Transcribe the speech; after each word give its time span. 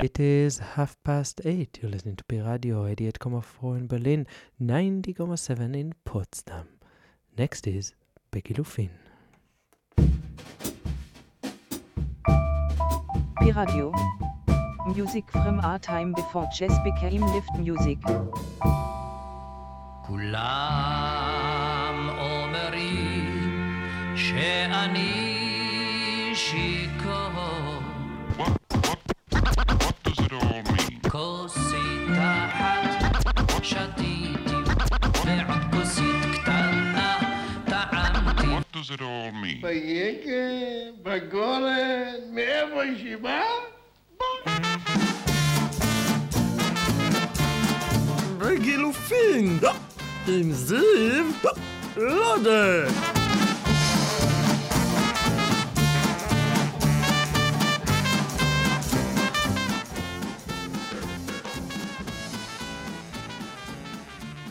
It 0.00 0.20
is 0.20 0.58
half 0.60 0.96
past 1.02 1.40
eight. 1.44 1.80
You're 1.82 1.90
listening 1.90 2.14
to 2.14 2.24
Pi 2.24 2.36
Radio 2.36 2.84
88.4 2.84 3.76
in 3.78 3.86
Berlin, 3.88 4.28
90.7 4.62 5.74
in 5.74 5.92
Potsdam. 6.04 6.68
Next 7.36 7.66
is 7.66 7.94
Becky 8.30 8.54
Lufin. 8.54 8.90
Pi 12.26 13.50
Radio. 13.56 13.92
Music 14.94 15.28
from 15.32 15.58
our 15.60 15.80
time 15.80 16.12
before 16.12 16.48
jazz 16.54 16.78
became 16.84 17.22
lift 17.22 17.50
music. 17.58 17.98
שתיתי 33.68 34.62
ועוד 35.26 35.62
כוסית 35.72 36.42
קטנה 36.42 37.18
טעמתי 37.64 38.42
What 38.42 38.76
does 38.76 38.90
it 38.90 39.00
all 39.00 39.32
mean? 39.42 39.62
ביקב, 39.62 40.30
בגולן, 41.02 42.14
מאיפה 42.32 42.82
היא 42.82 43.16
באה? 43.16 43.42
בגילופין, 48.38 49.58
עם 50.28 50.52
זיו, 50.52 51.24
לא 51.96 52.34
יודע. 52.34 53.17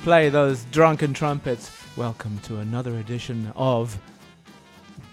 Play 0.07 0.29
those 0.29 0.63
drunken 0.71 1.13
trumpets. 1.13 1.69
Welcome 1.97 2.39
to 2.43 2.59
another 2.59 2.95
edition 2.95 3.51
of. 3.57 3.99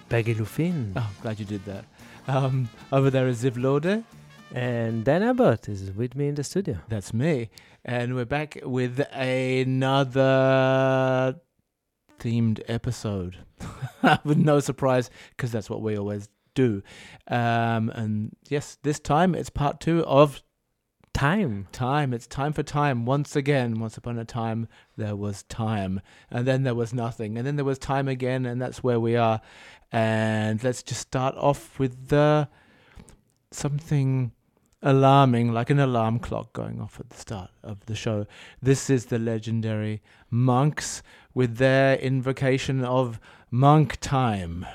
Begilufin. 0.08 0.92
Oh, 0.94 1.10
glad 1.20 1.40
you 1.40 1.44
did 1.44 1.64
that. 1.64 1.84
Um, 2.28 2.68
over 2.92 3.10
there 3.10 3.26
is 3.26 3.42
Ziv 3.42 3.60
Lode. 3.60 4.04
And 4.54 5.04
Dan 5.04 5.24
Abbott 5.24 5.68
is 5.68 5.90
with 5.90 6.14
me 6.14 6.28
in 6.28 6.36
the 6.36 6.44
studio. 6.44 6.78
That's 6.88 7.12
me. 7.12 7.50
And 7.84 8.14
we're 8.14 8.24
back 8.24 8.56
with 8.62 9.00
another 9.12 10.20
themed 12.20 12.62
episode. 12.68 13.38
with 14.24 14.38
no 14.38 14.60
surprise, 14.60 15.10
because 15.30 15.50
that's 15.50 15.68
what 15.68 15.82
we 15.82 15.98
always 15.98 16.28
do. 16.54 16.84
Um, 17.26 17.90
and 17.90 18.30
yes, 18.48 18.78
this 18.84 19.00
time 19.00 19.34
it's 19.34 19.50
part 19.50 19.80
two 19.80 20.04
of 20.04 20.40
Time. 21.14 21.68
time. 21.70 22.12
It's 22.12 22.26
time 22.26 22.52
for 22.52 22.64
time. 22.64 23.06
Once 23.06 23.36
again, 23.36 23.78
once 23.78 23.96
upon 23.96 24.18
a 24.18 24.24
time, 24.24 24.68
there 24.96 25.14
was 25.14 25.44
time. 25.44 26.00
And 26.30 26.46
then 26.46 26.64
there 26.64 26.74
was 26.74 26.92
nothing. 26.92 27.38
And 27.38 27.46
then 27.46 27.56
there 27.56 27.64
was 27.64 27.78
time 27.78 28.08
again, 28.08 28.44
and 28.44 28.60
that's 28.60 28.82
where 28.82 28.98
we 28.98 29.16
are. 29.16 29.40
And 29.92 30.62
let's 30.62 30.82
just 30.82 31.00
start 31.00 31.36
off 31.36 31.78
with 31.78 32.08
the 32.08 32.48
something 33.52 34.32
alarming, 34.82 35.52
like 35.52 35.70
an 35.70 35.78
alarm 35.78 36.18
clock 36.18 36.52
going 36.52 36.80
off 36.80 37.00
at 37.00 37.10
the 37.10 37.16
start 37.16 37.50
of 37.62 37.86
the 37.86 37.94
show. 37.94 38.26
This 38.60 38.90
is 38.90 39.06
the 39.06 39.18
legendary 39.18 40.02
monks 40.30 41.02
with 41.32 41.56
their 41.56 41.96
invocation 41.96 42.84
of 42.84 43.18
monk 43.50 43.98
time. 44.00 44.66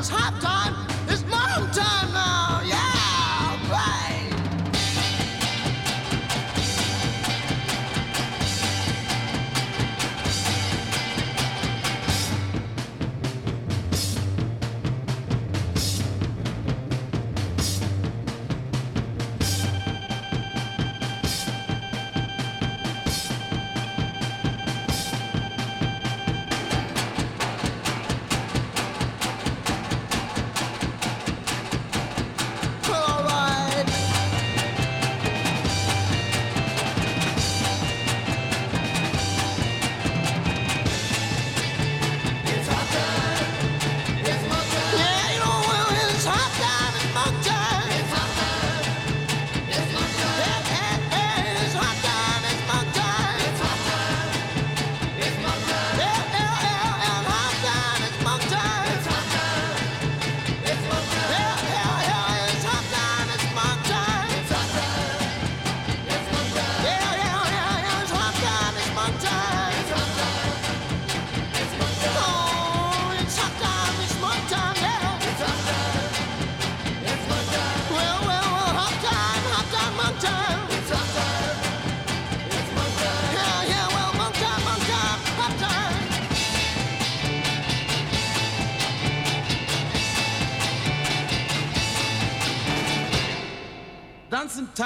It's 0.00 0.08
hot 0.08 0.40
time. 0.40 0.79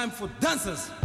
Time 0.05 0.11
for 0.11 0.29
dancers. 0.39 1.04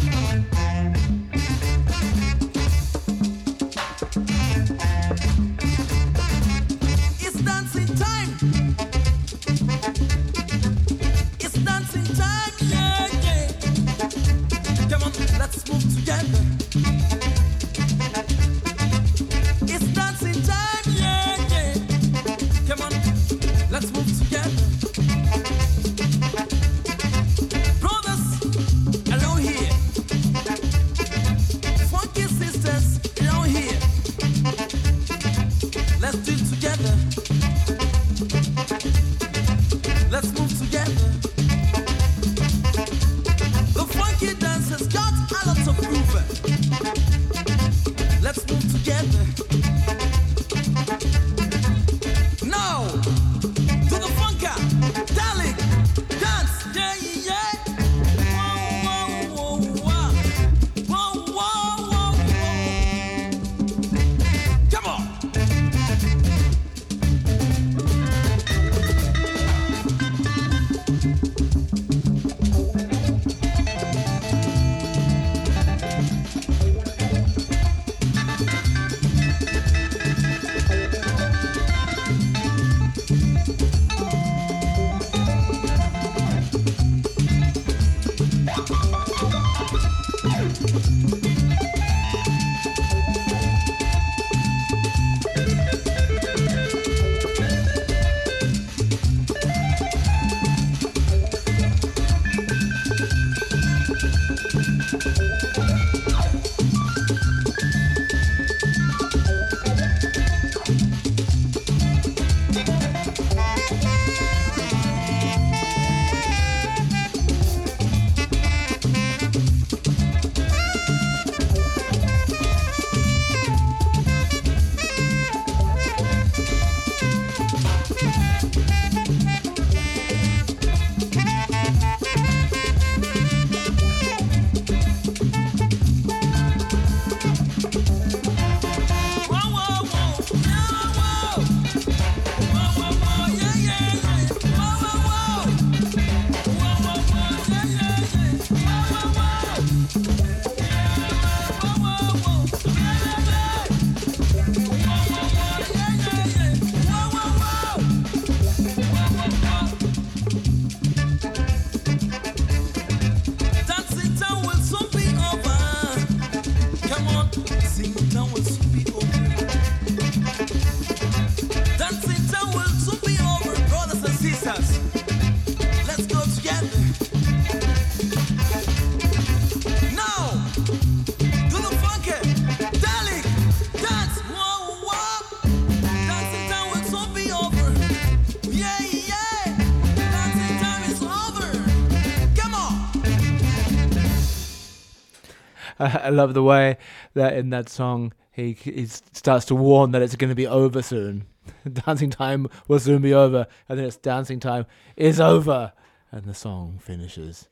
I 195.80 195.86
I 196.06 196.10
love 196.10 196.34
the 196.34 196.44
way 196.44 196.78
that 197.14 197.36
in 197.36 197.50
that 197.52 197.70
song 197.70 198.14
he 198.32 198.54
he 198.54 198.86
starts 198.86 199.46
to 199.46 199.56
warn 199.56 199.92
that 199.92 200.02
it's 200.02 200.16
going 200.16 200.30
to 200.30 200.36
be 200.36 200.48
over 200.48 200.82
soon. 200.82 201.26
dancing 201.86 202.10
time 202.10 202.48
will 202.68 202.80
soon 202.80 203.02
be 203.02 203.14
over, 203.14 203.48
and 203.68 203.80
then 203.80 203.86
it's 203.86 203.98
dancing 203.98 204.40
time 204.40 204.66
is 204.96 205.20
over, 205.20 205.74
and 206.12 206.26
the 206.26 206.34
song 206.34 206.80
finishes. 206.82 207.50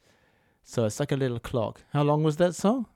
So 0.64 0.86
it's 0.86 1.00
like 1.00 1.12
a 1.12 1.16
little 1.16 1.40
clock. 1.40 1.82
How 1.94 2.04
long 2.04 2.24
was 2.24 2.38
that 2.38 2.56
song? 2.56 2.88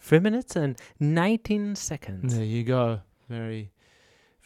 Three 0.00 0.18
minutes 0.18 0.56
and 0.56 0.78
19 0.98 1.74
seconds. 1.76 2.34
There 2.34 2.44
you 2.44 2.62
go. 2.62 3.00
Very, 3.28 3.70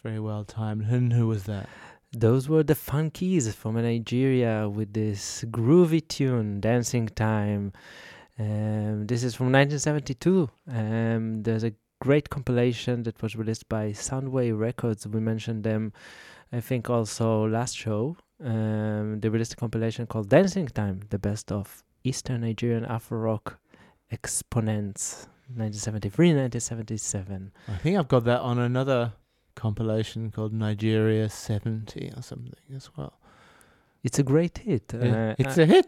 very 0.03 0.21
well 0.21 0.45
timed. 0.45 0.87
And 0.87 1.13
who 1.13 1.27
was 1.27 1.45
that? 1.45 1.69
Those 2.13 2.49
were 2.49 2.63
the 2.63 2.75
Funkees 2.75 3.53
from 3.53 3.75
Nigeria 3.75 4.69
with 4.69 4.93
this 4.93 5.45
groovy 5.49 6.07
tune, 6.07 6.61
Dancing 6.61 7.09
Time. 7.09 7.73
Um, 8.39 9.07
this 9.07 9.23
is 9.23 9.35
from 9.35 9.53
1972. 9.53 10.51
Um, 10.69 11.43
there's 11.43 11.65
a 11.65 11.73
great 12.01 12.31
compilation 12.31 13.03
that 13.05 13.23
was 13.23 13.37
released 13.37 13.69
by 13.69 13.91
Soundway 13.91 14.57
Records. 14.59 15.07
We 15.07 15.21
mentioned 15.21 15.65
them, 15.65 15.93
I 16.53 16.61
think, 16.61 16.91
also 16.91 17.47
last 17.47 17.77
show. 17.77 18.17
Um, 18.43 19.21
they 19.21 19.29
released 19.29 19.53
a 19.53 19.57
compilation 19.57 20.07
called 20.07 20.29
Dancing 20.29 20.67
Time, 20.67 21.01
the 21.11 21.19
best 21.19 21.53
of 21.53 21.85
Eastern 22.03 22.41
Nigerian 22.43 22.85
Afro 22.85 23.19
rock 23.19 23.59
exponents, 24.11 25.29
1973 25.49 26.29
1977. 26.29 27.53
I 27.69 27.77
think 27.77 27.97
I've 27.97 28.09
got 28.09 28.25
that 28.25 28.41
on 28.41 28.59
another 28.59 29.13
compilation 29.55 30.31
called 30.31 30.53
Nigeria 30.53 31.29
70 31.29 32.13
or 32.17 32.23
something 32.23 32.53
as 32.75 32.91
well. 32.97 33.19
It's 34.03 34.19
a 34.19 34.23
great 34.23 34.59
hit. 34.59 34.93
Yeah, 34.93 35.31
Uh, 35.31 35.35
it's 35.39 35.59
uh, 35.59 35.63
a 35.63 35.67
hit. 35.67 35.87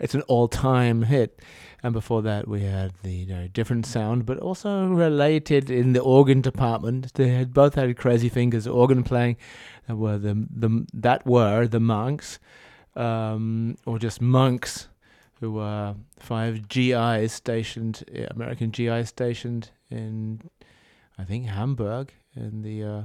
It's 0.00 0.14
an 0.14 0.22
all-time 0.22 1.02
hit. 1.02 1.40
And 1.82 1.92
before 1.92 2.22
that, 2.22 2.46
we 2.46 2.62
had 2.62 2.92
the 3.02 3.24
very 3.24 3.48
different 3.48 3.86
sound, 3.86 4.26
but 4.26 4.38
also 4.38 4.86
related 4.86 5.70
in 5.70 5.92
the 5.92 6.00
organ 6.00 6.40
department. 6.40 7.14
They 7.14 7.28
had 7.28 7.54
both 7.54 7.74
had 7.74 7.96
crazy 7.96 8.28
fingers 8.28 8.66
organ 8.66 9.02
playing. 9.02 9.36
That 9.86 9.96
were 9.96 10.18
the 10.18 10.46
the 10.50 10.86
that 10.92 11.26
were 11.26 11.66
the 11.66 11.80
monks, 11.80 12.38
um, 12.96 13.76
or 13.86 13.98
just 13.98 14.20
monks, 14.20 14.88
who 15.40 15.52
were 15.52 15.94
five 16.18 16.68
GIs 16.68 17.32
stationed, 17.32 18.04
uh, 18.14 18.26
American 18.30 18.70
GIs 18.70 19.08
stationed 19.08 19.70
in, 19.90 20.42
I 21.18 21.24
think 21.24 21.46
Hamburg 21.46 22.12
in 22.36 22.60
the 22.62 22.84
uh, 22.84 23.02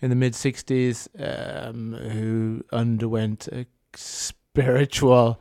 in 0.00 0.10
the 0.10 0.16
mid 0.16 0.34
'60s, 0.34 1.08
um, 1.18 1.92
who 1.92 2.64
underwent 2.72 3.48
a 3.48 3.66
spiritual 3.94 5.40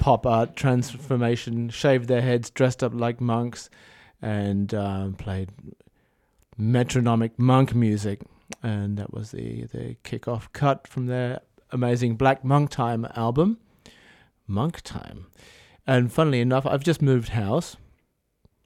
pop 0.00 0.26
art 0.26 0.56
transformation, 0.56 1.68
shaved 1.68 2.08
their 2.08 2.22
heads, 2.22 2.50
dressed 2.50 2.82
up 2.82 2.92
like 2.92 3.20
monks, 3.20 3.70
and 4.20 4.74
um, 4.74 5.14
played 5.14 5.50
metronomic 6.58 7.38
monk 7.38 7.74
music. 7.74 8.22
And 8.62 8.96
that 8.98 9.12
was 9.14 9.30
the 9.30 9.64
the 9.66 9.96
kickoff 10.02 10.48
cut 10.52 10.88
from 10.88 11.06
their 11.06 11.40
amazing 11.70 12.16
Black 12.16 12.44
Monk 12.44 12.70
Time 12.70 13.06
album, 13.14 13.58
Monk 14.48 14.80
Time. 14.80 15.26
And 15.86 16.12
funnily 16.12 16.40
enough, 16.40 16.66
I've 16.66 16.82
just 16.82 17.00
moved 17.00 17.30
house. 17.30 17.76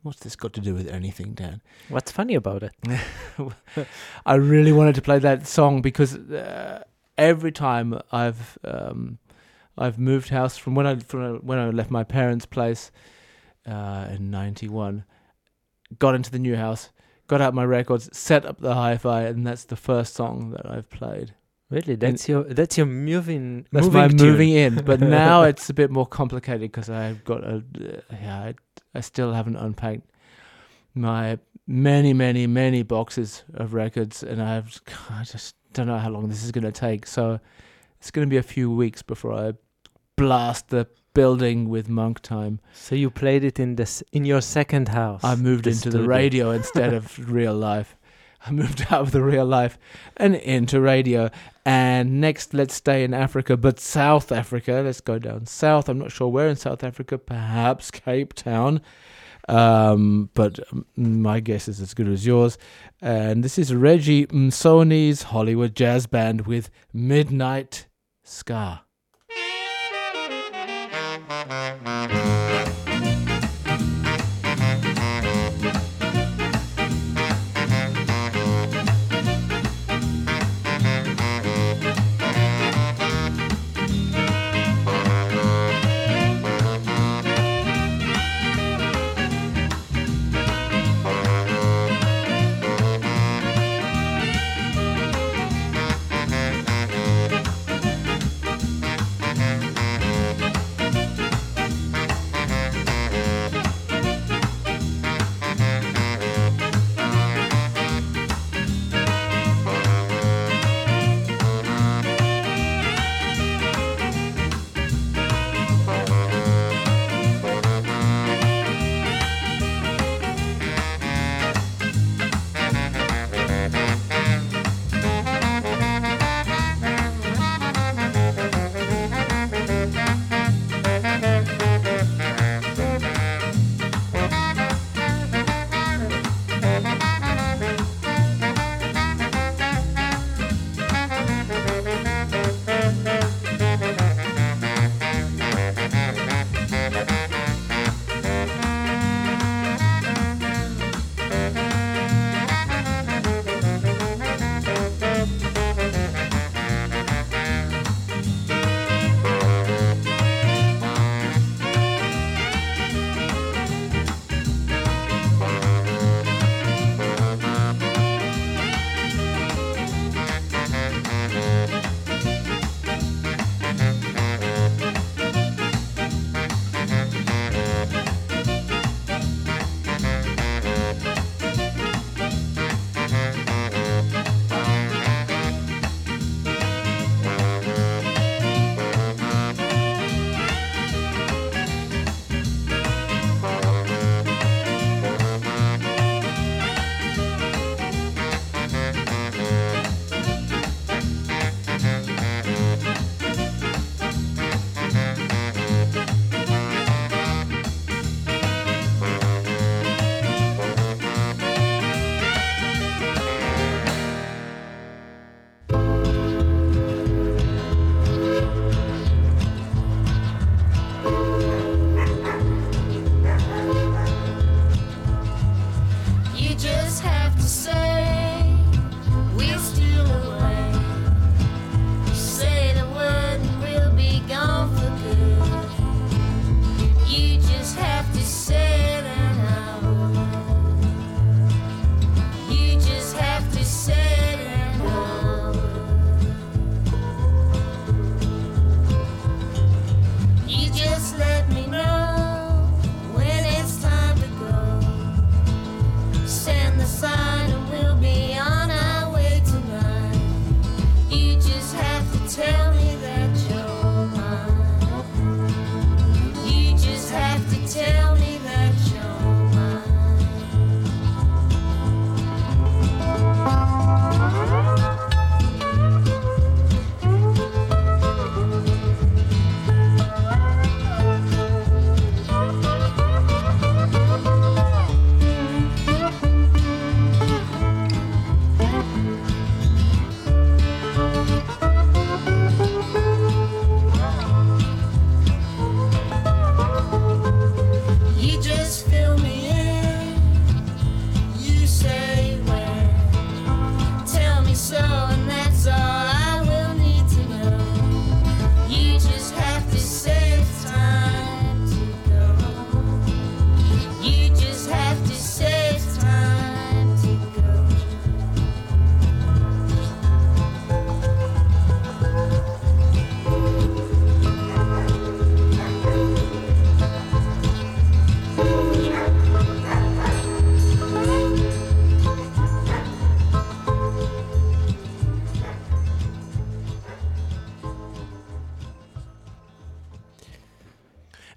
What's 0.02 0.20
this 0.20 0.36
got 0.36 0.52
to 0.54 0.60
do 0.60 0.74
with 0.74 0.88
anything, 0.88 1.32
Dan? 1.32 1.62
What's 1.88 2.12
funny 2.12 2.34
about 2.34 2.62
it? 2.62 2.72
I 4.26 4.34
really 4.34 4.72
wanted 4.72 4.94
to 4.96 5.02
play 5.02 5.18
that 5.18 5.46
song 5.46 5.80
because 5.80 6.14
uh, 6.14 6.84
every 7.16 7.52
time 7.52 7.98
I've 8.12 8.58
um, 8.64 9.18
I've 9.76 9.99
moved 9.99 10.28
house 10.28 10.57
from 10.57 10.75
when 10.75 10.87
I 10.87 10.97
from 10.97 11.38
when 11.38 11.59
I 11.59 11.71
left 11.71 11.90
my 11.90 12.04
parents' 12.04 12.47
place 12.47 12.90
uh, 13.66 14.09
in 14.11 14.31
'91, 14.31 15.04
got 15.99 16.14
into 16.14 16.31
the 16.31 16.38
new 16.38 16.57
house, 16.57 16.90
got 17.26 17.40
out 17.40 17.54
my 17.54 17.64
records, 17.64 18.09
set 18.16 18.45
up 18.45 18.61
the 18.61 18.75
hi-fi, 18.75 19.23
and 19.23 19.47
that's 19.47 19.64
the 19.64 19.76
first 19.76 20.14
song 20.14 20.50
that 20.50 20.71
I've 20.71 20.88
played. 20.90 21.35
Really, 21.71 21.97
that's 21.97 22.28
your 22.28 22.45
that's 22.45 22.76
your 22.76 22.87
moving. 22.87 23.66
That's 23.73 23.87
moving 23.87 24.00
my 24.00 24.09
tune. 24.09 24.16
moving 24.19 24.50
in. 24.50 24.85
But 24.85 25.00
now 25.00 25.43
it's 25.43 25.69
a 25.71 25.75
bit 25.75 25.90
more 25.90 26.07
complicated 26.07 26.61
because 26.61 26.90
I've 26.90 27.25
got 27.25 27.43
a. 27.43 27.57
Uh, 27.57 28.00
yeah, 28.12 28.38
I, 28.38 28.54
I 28.95 29.00
still 29.00 29.33
haven't 29.33 29.57
unpacked 29.57 30.09
my 30.95 31.38
many, 31.66 32.12
many, 32.12 32.47
many 32.47 32.83
boxes 32.83 33.43
of 33.54 33.75
records, 33.75 34.23
and 34.23 34.40
I've 34.40 34.81
I 35.11 35.25
just 35.25 35.57
don't 35.73 35.87
know 35.87 35.99
how 35.99 36.11
long 36.11 36.28
this 36.28 36.45
is 36.45 36.52
going 36.52 36.64
to 36.64 36.73
take. 36.73 37.07
So 37.07 37.40
it's 37.99 38.11
going 38.11 38.28
to 38.28 38.31
be 38.31 38.37
a 38.37 38.43
few 38.43 38.71
weeks 38.71 39.02
before 39.02 39.33
I 39.33 39.52
blast 40.16 40.68
the 40.68 40.87
building 41.14 41.68
with 41.68 41.88
Monk 41.88 42.21
Time. 42.21 42.61
So 42.73 42.94
you 42.94 43.11
played 43.11 43.44
it 43.44 43.59
in 43.59 43.76
this 43.76 44.02
in 44.12 44.25
your 44.25 44.40
second 44.40 44.88
house. 44.88 45.23
I 45.25 45.37
moved 45.37 45.64
the 45.64 45.71
into 45.71 45.90
the 45.90 46.02
radio 46.02 46.50
instead 46.50 46.92
of 46.92 47.30
real 47.30 47.54
life. 47.54 47.97
I 48.47 48.50
moved 48.50 48.83
out 48.90 49.00
of 49.00 49.11
the 49.12 49.23
real 49.23 49.47
life 49.47 49.78
and 50.16 50.35
into 50.35 50.80
radio. 50.80 51.30
And 51.64 52.21
next, 52.21 52.52
let's 52.52 52.75
stay 52.75 53.02
in 53.02 53.14
Africa, 53.14 53.56
but 53.56 53.80
South 53.80 54.30
Africa. 54.30 54.83
Let's 54.85 55.00
go 55.00 55.18
down 55.18 55.47
south. 55.47 55.88
I'm 55.88 55.99
not 55.99 56.12
sure 56.12 56.28
where 56.28 56.49
in 56.49 56.56
South 56.56 56.85
Africa. 56.85 57.16
Perhaps 57.16 57.90
Cape 57.90 58.35
Town. 58.35 58.83
Um, 59.49 60.30
but 60.35 60.59
um, 60.73 60.87
my 60.97 61.40
guess 61.40 61.68
is 61.68 61.80
as 61.80 61.94
good 61.94 62.09
as 62.09 62.26
yours. 62.26 62.59
And 63.00 63.42
this 63.42 63.59
is 63.59 63.75
Reggie 63.75 64.26
Msomi's 64.26 65.25
Hollywood 65.25 65.75
Jazz 65.75 66.06
Band 66.06 66.47
with 66.47 66.71
Midnight 66.92 67.87
Ska. 68.25 68.83
Thank 71.46 72.43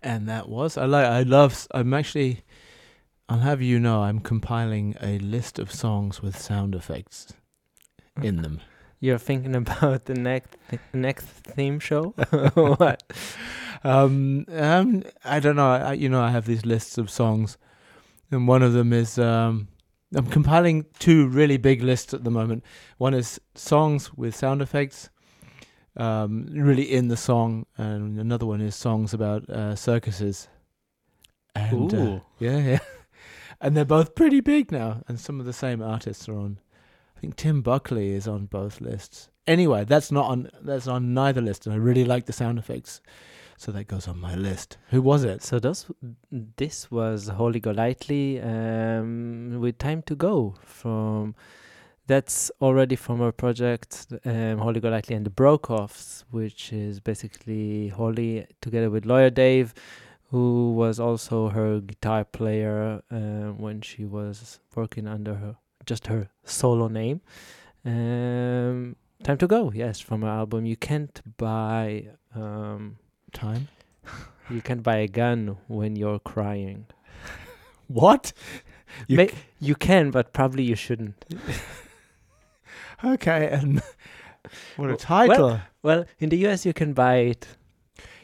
And 0.07 0.29
that 0.29 0.47
was 0.47 0.77
I 0.77 0.85
like 0.85 1.05
I 1.05 1.23
love 1.23 1.67
I'm 1.71 1.93
actually 1.93 2.45
I'll 3.27 3.39
have 3.39 3.61
you 3.61 3.77
know 3.77 4.03
I'm 4.03 4.21
compiling 4.21 4.95
a 5.01 5.19
list 5.19 5.59
of 5.59 5.69
songs 5.69 6.21
with 6.21 6.39
sound 6.39 6.73
effects 6.75 7.33
in 8.23 8.41
them. 8.41 8.61
You're 9.01 9.17
thinking 9.17 9.53
about 9.53 10.05
the 10.05 10.13
next 10.13 10.55
th- 10.69 10.81
next 10.93 11.25
theme 11.25 11.79
show? 11.81 12.11
what? 12.53 13.03
Um, 13.83 14.45
um 14.49 15.03
I 15.25 15.41
don't 15.41 15.57
know. 15.57 15.71
I, 15.71 15.91
you 15.91 16.07
know 16.07 16.21
I 16.21 16.31
have 16.31 16.45
these 16.45 16.65
lists 16.65 16.97
of 16.97 17.09
songs, 17.09 17.57
and 18.31 18.47
one 18.47 18.63
of 18.63 18.71
them 18.71 18.93
is 18.93 19.19
um 19.19 19.67
I'm 20.15 20.27
compiling 20.27 20.85
two 20.99 21.27
really 21.27 21.57
big 21.57 21.83
lists 21.83 22.13
at 22.13 22.23
the 22.23 22.31
moment. 22.31 22.63
One 22.97 23.13
is 23.13 23.41
songs 23.55 24.13
with 24.13 24.33
sound 24.33 24.61
effects, 24.61 25.09
um, 25.97 26.47
really 26.51 26.91
in 26.91 27.07
the 27.07 27.17
song, 27.17 27.65
and 27.77 28.19
another 28.19 28.45
one 28.45 28.61
is 28.61 28.75
songs 28.75 29.13
about 29.13 29.49
uh, 29.49 29.75
circuses. 29.75 30.47
And 31.55 31.93
uh, 31.93 32.19
yeah, 32.39 32.59
yeah, 32.59 32.79
and 33.61 33.75
they're 33.75 33.85
both 33.85 34.15
pretty 34.15 34.39
big 34.41 34.71
now, 34.71 35.01
and 35.07 35.19
some 35.19 35.39
of 35.39 35.45
the 35.45 35.53
same 35.53 35.81
artists 35.81 36.29
are 36.29 36.37
on. 36.37 36.59
I 37.15 37.19
think 37.19 37.35
Tim 37.35 37.61
Buckley 37.61 38.11
is 38.11 38.27
on 38.27 38.45
both 38.45 38.79
lists. 38.79 39.29
Anyway, 39.47 39.85
that's 39.85 40.11
not 40.11 40.29
on. 40.29 40.49
That's 40.61 40.87
on 40.87 41.13
neither 41.13 41.41
list, 41.41 41.65
and 41.65 41.73
I 41.73 41.77
really 41.77 42.05
like 42.05 42.25
the 42.27 42.33
sound 42.33 42.59
effects, 42.59 43.01
so 43.57 43.71
that 43.71 43.87
goes 43.87 44.07
on 44.07 44.19
my 44.19 44.35
list. 44.35 44.77
Who 44.89 45.01
was 45.01 45.23
it? 45.23 45.41
So 45.41 45.57
those, 45.57 45.87
this 46.31 46.91
was 46.91 47.27
Holly 47.29 47.59
Golightly 47.59 48.39
um, 48.39 49.57
with 49.59 49.79
Time 49.79 50.03
to 50.03 50.15
Go 50.15 50.55
from. 50.63 51.33
That's 52.07 52.49
already 52.61 52.95
from 52.95 53.19
her 53.19 53.33
project, 53.33 54.07
um, 54.25 54.59
Holly 54.59 54.79
Golightly 54.79 55.15
and 55.15 55.25
the 55.25 55.29
Brokeoffs, 55.29 56.23
which 56.31 56.71
is 56.71 57.01
basically 57.01 57.89
Holly 57.89 58.47
together 58.61 58.89
with 58.89 59.05
Lawyer 59.05 59.29
Dave, 59.29 59.73
who 60.31 60.71
was 60.73 60.99
also 61.01 61.49
her 61.49 61.81
guitar 61.81 62.23
player 62.23 63.01
um, 63.11 63.57
when 63.57 63.81
she 63.81 64.05
was 64.05 64.59
working 64.73 65.05
under 65.05 65.35
her 65.35 65.55
just 65.85 66.07
her 66.07 66.29
solo 66.43 66.87
name. 66.87 67.21
Um, 67.85 68.95
Time 69.23 69.37
to 69.39 69.47
Go, 69.47 69.71
yes, 69.73 69.99
from 69.99 70.21
her 70.21 70.27
album. 70.29 70.65
You 70.65 70.75
can't 70.77 71.19
buy 71.37 72.07
um, 72.35 72.97
Time. 73.33 73.67
you 74.49 74.61
can't 74.61 74.83
buy 74.83 74.97
a 74.97 75.07
gun 75.07 75.57
when 75.67 75.95
you're 75.95 76.19
crying. 76.19 76.85
What? 77.87 78.33
You 79.07 79.17
May- 79.17 79.31
you 79.61 79.75
can, 79.75 80.11
but 80.11 80.33
probably 80.33 80.63
you 80.63 80.75
shouldn't. 80.75 81.23
Okay, 83.03 83.47
and 83.51 83.81
what 84.75 84.89
a 84.89 84.95
title! 84.95 85.59
Well, 85.83 86.05
in 86.19 86.29
the 86.29 86.47
US, 86.47 86.65
you 86.65 86.73
can 86.73 86.93
buy 86.93 87.17
it 87.17 87.47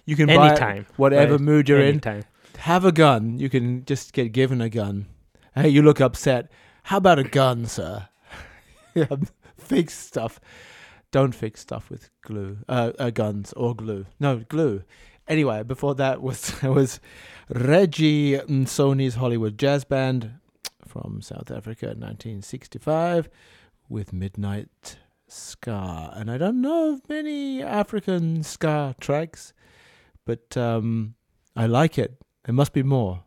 you 0.05 0.15
can 0.15 0.27
buy 0.27 0.33
it 0.33 0.39
anytime. 0.51 0.85
whatever 0.97 1.33
right? 1.33 1.41
mood 1.41 1.69
you're 1.69 1.79
in. 1.79 1.87
anytime. 1.87 2.23
Have 2.57 2.85
a 2.85 2.91
gun. 2.91 3.37
You 3.39 3.49
can 3.49 3.85
just 3.85 4.13
get 4.13 4.31
given 4.31 4.61
a 4.61 4.69
gun. 4.69 5.07
Hey, 5.55 5.69
you 5.69 5.81
look 5.81 6.01
upset. 6.01 6.51
How 6.83 6.97
about 6.97 7.19
a 7.19 7.23
gun, 7.23 7.65
sir? 7.65 8.09
yeah, 8.93 9.15
fix 9.57 9.97
stuff. 9.97 10.39
Don't 11.11 11.33
fix 11.33 11.61
stuff 11.61 11.89
with 11.89 12.09
glue, 12.21 12.57
uh, 12.67 12.91
uh, 12.97 13.11
guns 13.11 13.53
or 13.53 13.75
glue. 13.75 14.05
No, 14.19 14.39
glue. 14.49 14.83
Anyway, 15.27 15.63
before 15.63 15.95
that 15.95 16.21
was 16.21 16.53
was 16.63 16.99
Reggie 17.49 18.38
Msomi's 18.39 19.15
Hollywood 19.15 19.57
Jazz 19.57 19.86
Band 19.86 20.39
from 20.88 21.21
South 21.21 21.49
Africa, 21.49 21.88
1965, 21.88 23.29
with 23.93 24.12
Midnight 24.12 24.97
Ska. 25.27 26.12
And 26.15 26.29
I 26.29 26.38
don't 26.38 26.62
know 26.62 26.93
of 26.93 27.08
many 27.08 27.62
African 27.62 28.43
ska 28.43 28.95
tracks, 28.99 29.53
but 30.25 30.58
um, 30.58 31.13
I 31.56 31.67
like 31.67 31.97
it. 31.97 32.19
There 32.45 32.56
must 32.56 32.73
be 32.73 32.84
more. 32.84 33.23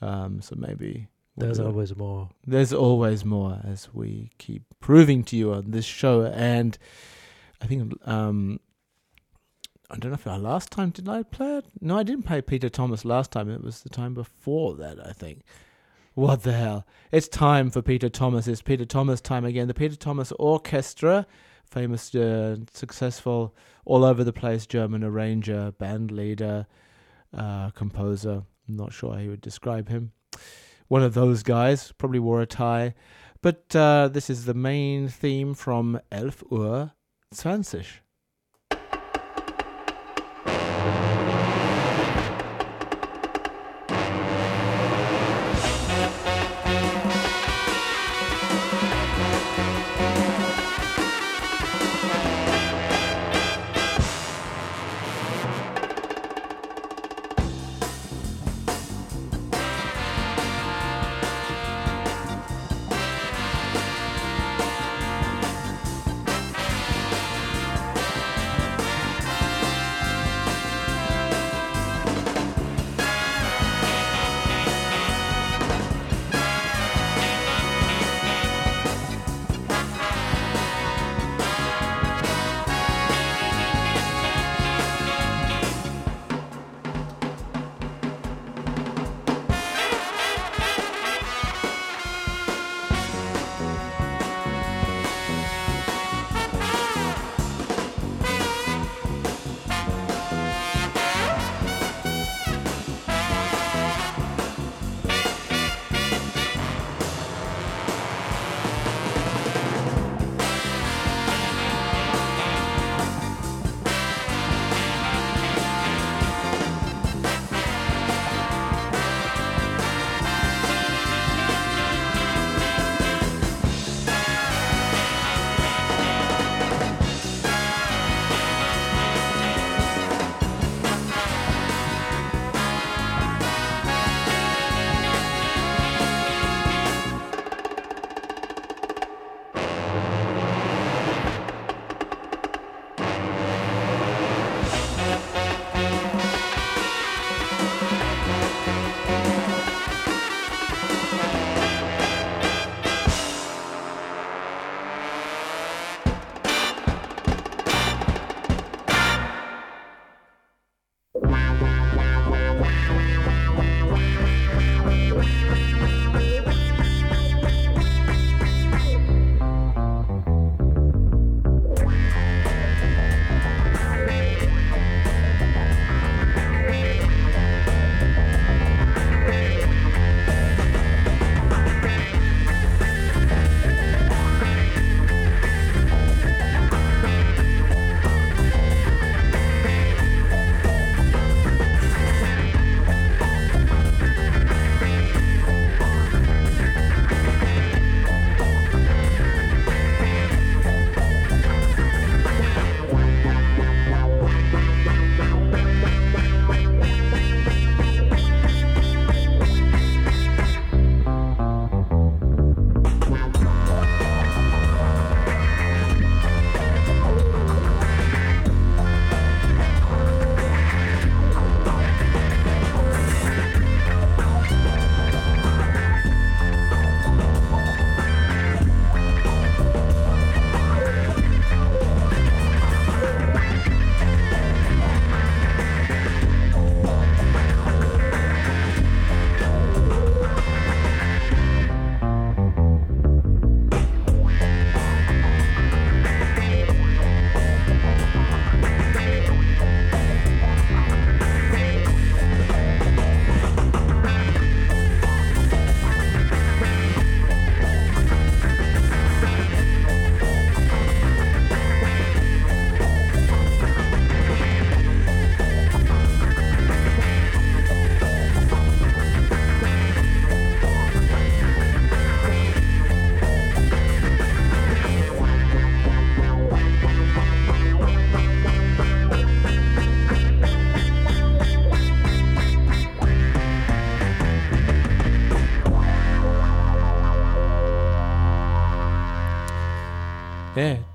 Um, 0.00 0.40
so 0.40 0.54
maybe 0.56 1.08
we'll 1.36 1.46
There's 1.46 1.58
it. 1.58 1.66
always 1.66 1.94
more. 1.96 2.30
There's 2.46 2.72
always 2.72 3.24
more, 3.24 3.60
as 3.64 3.92
we 3.92 4.30
keep 4.38 4.62
proving 4.78 5.24
to 5.24 5.36
you 5.36 5.52
on 5.52 5.72
this 5.72 5.84
show. 5.84 6.24
And 6.24 6.78
I 7.60 7.66
think 7.66 7.92
um, 8.08 8.60
I 9.90 9.96
don't 9.96 10.12
know 10.12 10.14
if 10.14 10.26
our 10.26 10.38
last 10.38 10.70
time 10.70 10.90
did 10.90 11.08
I 11.08 11.24
play 11.24 11.58
it? 11.58 11.64
No, 11.80 11.98
I 11.98 12.04
didn't 12.04 12.22
play 12.22 12.40
Peter 12.40 12.68
Thomas 12.68 13.04
last 13.04 13.32
time. 13.32 13.50
It 13.50 13.62
was 13.62 13.82
the 13.82 13.90
time 13.90 14.14
before 14.14 14.76
that, 14.76 15.04
I 15.04 15.12
think. 15.12 15.42
What 16.14 16.42
the 16.42 16.52
hell? 16.52 16.86
It's 17.12 17.28
time 17.28 17.70
for 17.70 17.82
Peter 17.82 18.08
Thomas. 18.08 18.48
It's 18.48 18.62
Peter 18.62 18.84
Thomas 18.84 19.20
time 19.20 19.44
again. 19.44 19.68
The 19.68 19.74
Peter 19.74 19.94
Thomas 19.94 20.32
Orchestra, 20.40 21.24
famous, 21.64 22.12
uh, 22.16 22.56
successful, 22.74 23.54
all 23.84 24.04
over 24.04 24.24
the 24.24 24.32
place 24.32 24.66
German 24.66 25.04
arranger, 25.04 25.70
band 25.78 26.10
leader, 26.10 26.66
uh, 27.32 27.70
composer. 27.70 28.42
I'm 28.68 28.76
not 28.76 28.92
sure 28.92 29.14
how 29.14 29.20
you 29.20 29.30
would 29.30 29.40
describe 29.40 29.88
him. 29.88 30.10
One 30.88 31.04
of 31.04 31.14
those 31.14 31.44
guys, 31.44 31.92
probably 31.92 32.18
wore 32.18 32.42
a 32.42 32.46
tie. 32.46 32.94
But 33.40 33.74
uh, 33.76 34.08
this 34.08 34.28
is 34.28 34.46
the 34.46 34.54
main 34.54 35.08
theme 35.08 35.54
from 35.54 36.00
Elf 36.10 36.42
Uhr 36.50 36.90
20. 37.36 37.84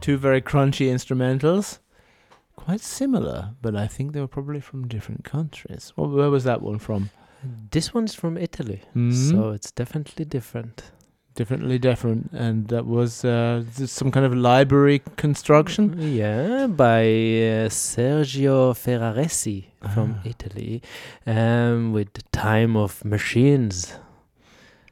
Two 0.05 0.17
very 0.27 0.41
crunchy 0.51 0.87
instrumentals. 0.97 1.67
Quite 2.65 2.81
similar, 3.01 3.39
but 3.63 3.73
I 3.75 3.87
think 3.95 4.05
they 4.13 4.21
were 4.25 4.33
probably 4.37 4.61
from 4.69 4.87
different 4.95 5.23
countries. 5.35 5.83
Well, 5.95 6.09
where 6.17 6.29
was 6.35 6.43
that 6.49 6.61
one 6.61 6.79
from? 6.87 7.09
This 7.75 7.87
one's 7.93 8.15
from 8.21 8.33
Italy, 8.37 8.79
Mhm. 8.95 9.13
so 9.31 9.37
it's 9.57 9.71
definitely 9.81 10.25
different. 10.37 10.75
Definitely 11.41 11.79
different, 11.89 12.21
and 12.45 12.55
that 12.73 12.85
was 12.97 13.25
uh, 13.25 13.63
some 13.99 14.09
kind 14.15 14.25
of 14.29 14.33
library 14.51 14.99
construction. 15.17 15.83
Yeah, 16.23 16.67
by 16.67 17.01
uh, 17.01 17.67
Sergio 17.69 18.57
Ferraresi 18.83 19.59
from 19.93 20.07
Ah. 20.19 20.21
Italy, 20.33 20.81
um, 21.27 21.91
with 21.95 22.09
the 22.17 22.23
Time 22.31 22.73
of 22.85 22.91
Machines. 23.03 23.75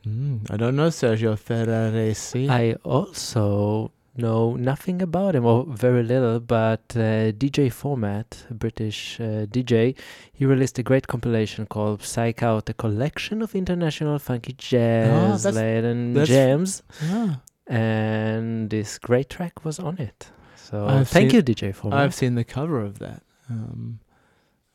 Mm, 0.06 0.52
I 0.54 0.58
don't 0.58 0.76
know 0.76 0.90
Sergio 1.02 1.34
Ferraresi. 1.48 2.50
I 2.50 2.66
also 2.84 3.92
know 4.16 4.56
nothing 4.56 5.02
about 5.02 5.36
him, 5.36 5.46
or 5.46 5.66
very 5.68 6.04
little, 6.04 6.40
but 6.40 6.82
uh, 6.96 7.32
DJ 7.34 7.72
Format, 7.72 8.46
a 8.50 8.54
British 8.54 9.20
uh, 9.20 9.46
DJ, 9.48 9.96
he 10.32 10.46
released 10.46 10.78
a 10.80 10.84
great 10.84 11.08
compilation 11.08 11.66
called 11.66 12.04
Psych 12.04 12.44
Out, 12.44 12.70
a 12.70 12.74
collection 12.74 13.42
of 13.42 13.56
international 13.56 14.20
funky 14.20 14.54
jazz, 14.54 15.46
Latin 15.46 16.14
that's- 16.14 16.28
jams, 16.30 16.84
Ah, 17.04 17.42
and 17.68 18.70
this 18.70 18.98
great 19.00 19.30
track 19.30 19.66
was 19.66 19.80
on 19.80 19.98
it. 19.98 20.30
So 20.56 20.88
I've 20.88 21.08
thank 21.08 21.32
seen- 21.32 21.38
you, 21.38 21.44
DJ 21.44 21.74
Format. 21.74 22.00
I've 22.00 22.14
seen 22.16 22.36
the 22.36 22.44
cover 22.44 22.82
of 22.82 23.00
that, 23.00 23.24
um, 23.50 24.00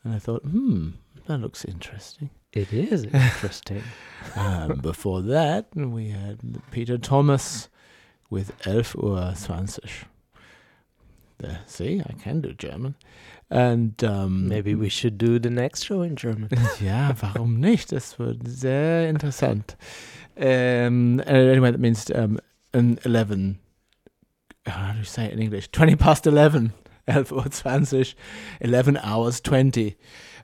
and 0.03 0.13
I 0.13 0.19
thought, 0.19 0.43
hmm, 0.43 0.89
that 1.27 1.37
looks 1.39 1.63
interesting. 1.65 2.29
It 2.51 2.73
is 2.73 3.03
interesting. 3.13 3.83
um, 4.35 4.79
before 4.79 5.21
that, 5.21 5.67
we 5.75 6.09
had 6.09 6.39
Peter 6.71 6.97
Thomas 6.97 7.69
with 8.29 8.53
Elf 8.67 8.95
Uhr 8.95 9.33
20. 9.33 9.81
There, 11.39 11.61
see, 11.65 12.01
I 12.05 12.13
can 12.13 12.41
do 12.41 12.53
German. 12.53 12.95
And 13.49 14.03
um, 14.03 14.47
Maybe 14.47 14.75
we 14.75 14.89
should 14.89 15.17
do 15.17 15.39
the 15.39 15.49
next 15.49 15.83
show 15.83 16.01
in 16.01 16.15
German. 16.15 16.49
yeah, 16.81 17.13
warum 17.21 17.59
nicht? 17.59 17.91
Das 17.91 18.19
wird 18.19 18.47
sehr 18.47 19.07
interessant. 19.07 19.75
Um, 20.37 21.19
anyway, 21.25 21.71
that 21.71 21.79
means 21.79 22.11
um, 22.13 22.39
an 22.73 22.99
11. 23.05 23.59
How 24.65 24.91
do 24.91 24.99
you 24.99 25.05
say 25.05 25.25
it 25.25 25.33
in 25.33 25.39
English? 25.39 25.71
20 25.71 25.95
past 25.95 26.27
11. 26.27 26.73
11 27.07 27.37
Uhr 27.37 27.49
20. 27.49 28.15
11 28.61 28.97
hours 28.97 29.41
20. 29.41 29.95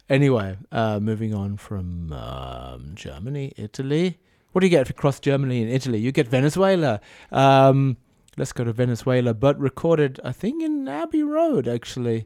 Anyway, 0.10 0.58
uh, 0.72 1.00
moving 1.00 1.34
on 1.34 1.58
from 1.58 2.12
um, 2.14 2.92
Germany, 2.96 3.54
Italy. 3.58 4.18
What 4.56 4.62
do 4.62 4.68
you 4.68 4.72
get 4.72 4.84
if 4.84 4.88
you 4.88 4.96
cross 4.96 5.20
Germany 5.20 5.64
and 5.64 5.70
Italy? 5.70 6.00
You 6.00 6.14
get 6.14 6.30
Venezuela. 6.30 7.02
Um, 7.30 7.98
let's 8.38 8.54
go 8.54 8.64
to 8.64 8.72
Venezuela, 8.72 9.34
but 9.34 9.60
recorded, 9.60 10.18
I 10.24 10.32
think, 10.32 10.64
in 10.64 10.88
Abbey 10.88 11.24
Road, 11.24 11.68
actually. 11.68 12.26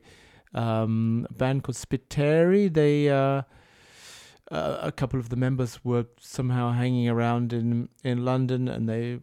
Um, 0.53 1.25
a 1.27 1.33
band 1.33 1.63
called 1.63 1.75
Spiteri. 1.75 2.71
They, 2.71 3.09
uh, 3.09 3.41
uh, 4.51 4.77
a 4.79 4.91
couple 4.91 5.19
of 5.19 5.29
the 5.29 5.37
members 5.37 5.83
were 5.83 6.05
somehow 6.19 6.71
hanging 6.71 7.09
around 7.09 7.51
in 7.51 7.89
in 8.03 8.23
London, 8.23 8.67
and 8.67 8.87
they, 8.87 9.19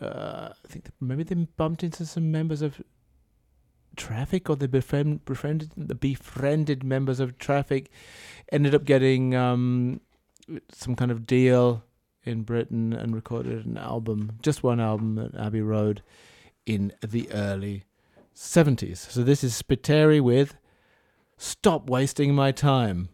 uh, 0.00 0.48
I 0.52 0.68
think 0.68 0.90
maybe 1.00 1.22
they 1.22 1.36
bumped 1.36 1.84
into 1.84 2.04
some 2.04 2.32
members 2.32 2.60
of 2.60 2.82
Traffic, 3.94 4.50
or 4.50 4.56
they 4.56 4.66
befriend, 4.66 5.24
befriended 5.24 5.70
the 5.76 5.94
befriended 5.94 6.82
members 6.82 7.20
of 7.20 7.38
Traffic, 7.38 7.88
ended 8.50 8.74
up 8.74 8.84
getting 8.84 9.32
um, 9.36 10.00
some 10.72 10.96
kind 10.96 11.12
of 11.12 11.24
deal 11.24 11.84
in 12.24 12.42
Britain 12.42 12.92
and 12.92 13.14
recorded 13.14 13.66
an 13.66 13.76
album, 13.76 14.38
just 14.42 14.62
one 14.62 14.80
album 14.80 15.18
at 15.18 15.34
Abbey 15.40 15.62
Road, 15.62 16.02
in 16.66 16.92
the 17.00 17.30
early 17.32 17.84
70s. 18.34 18.98
So 18.98 19.22
this 19.22 19.42
is 19.42 19.60
Spiteri 19.60 20.20
with 20.20 20.56
Stop 21.36 21.90
Wasting 21.90 22.34
My 22.34 22.52
Time. 22.52 23.08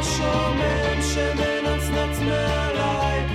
במדבר 0.00 0.02
שומם 0.02 1.02
שמנצנץ 1.02 2.20
מעליי, 2.20 3.26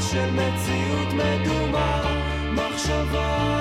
של 0.00 0.30
מציאות 0.30 1.12
מדומה. 1.12 2.02
מחשבה 2.52 3.59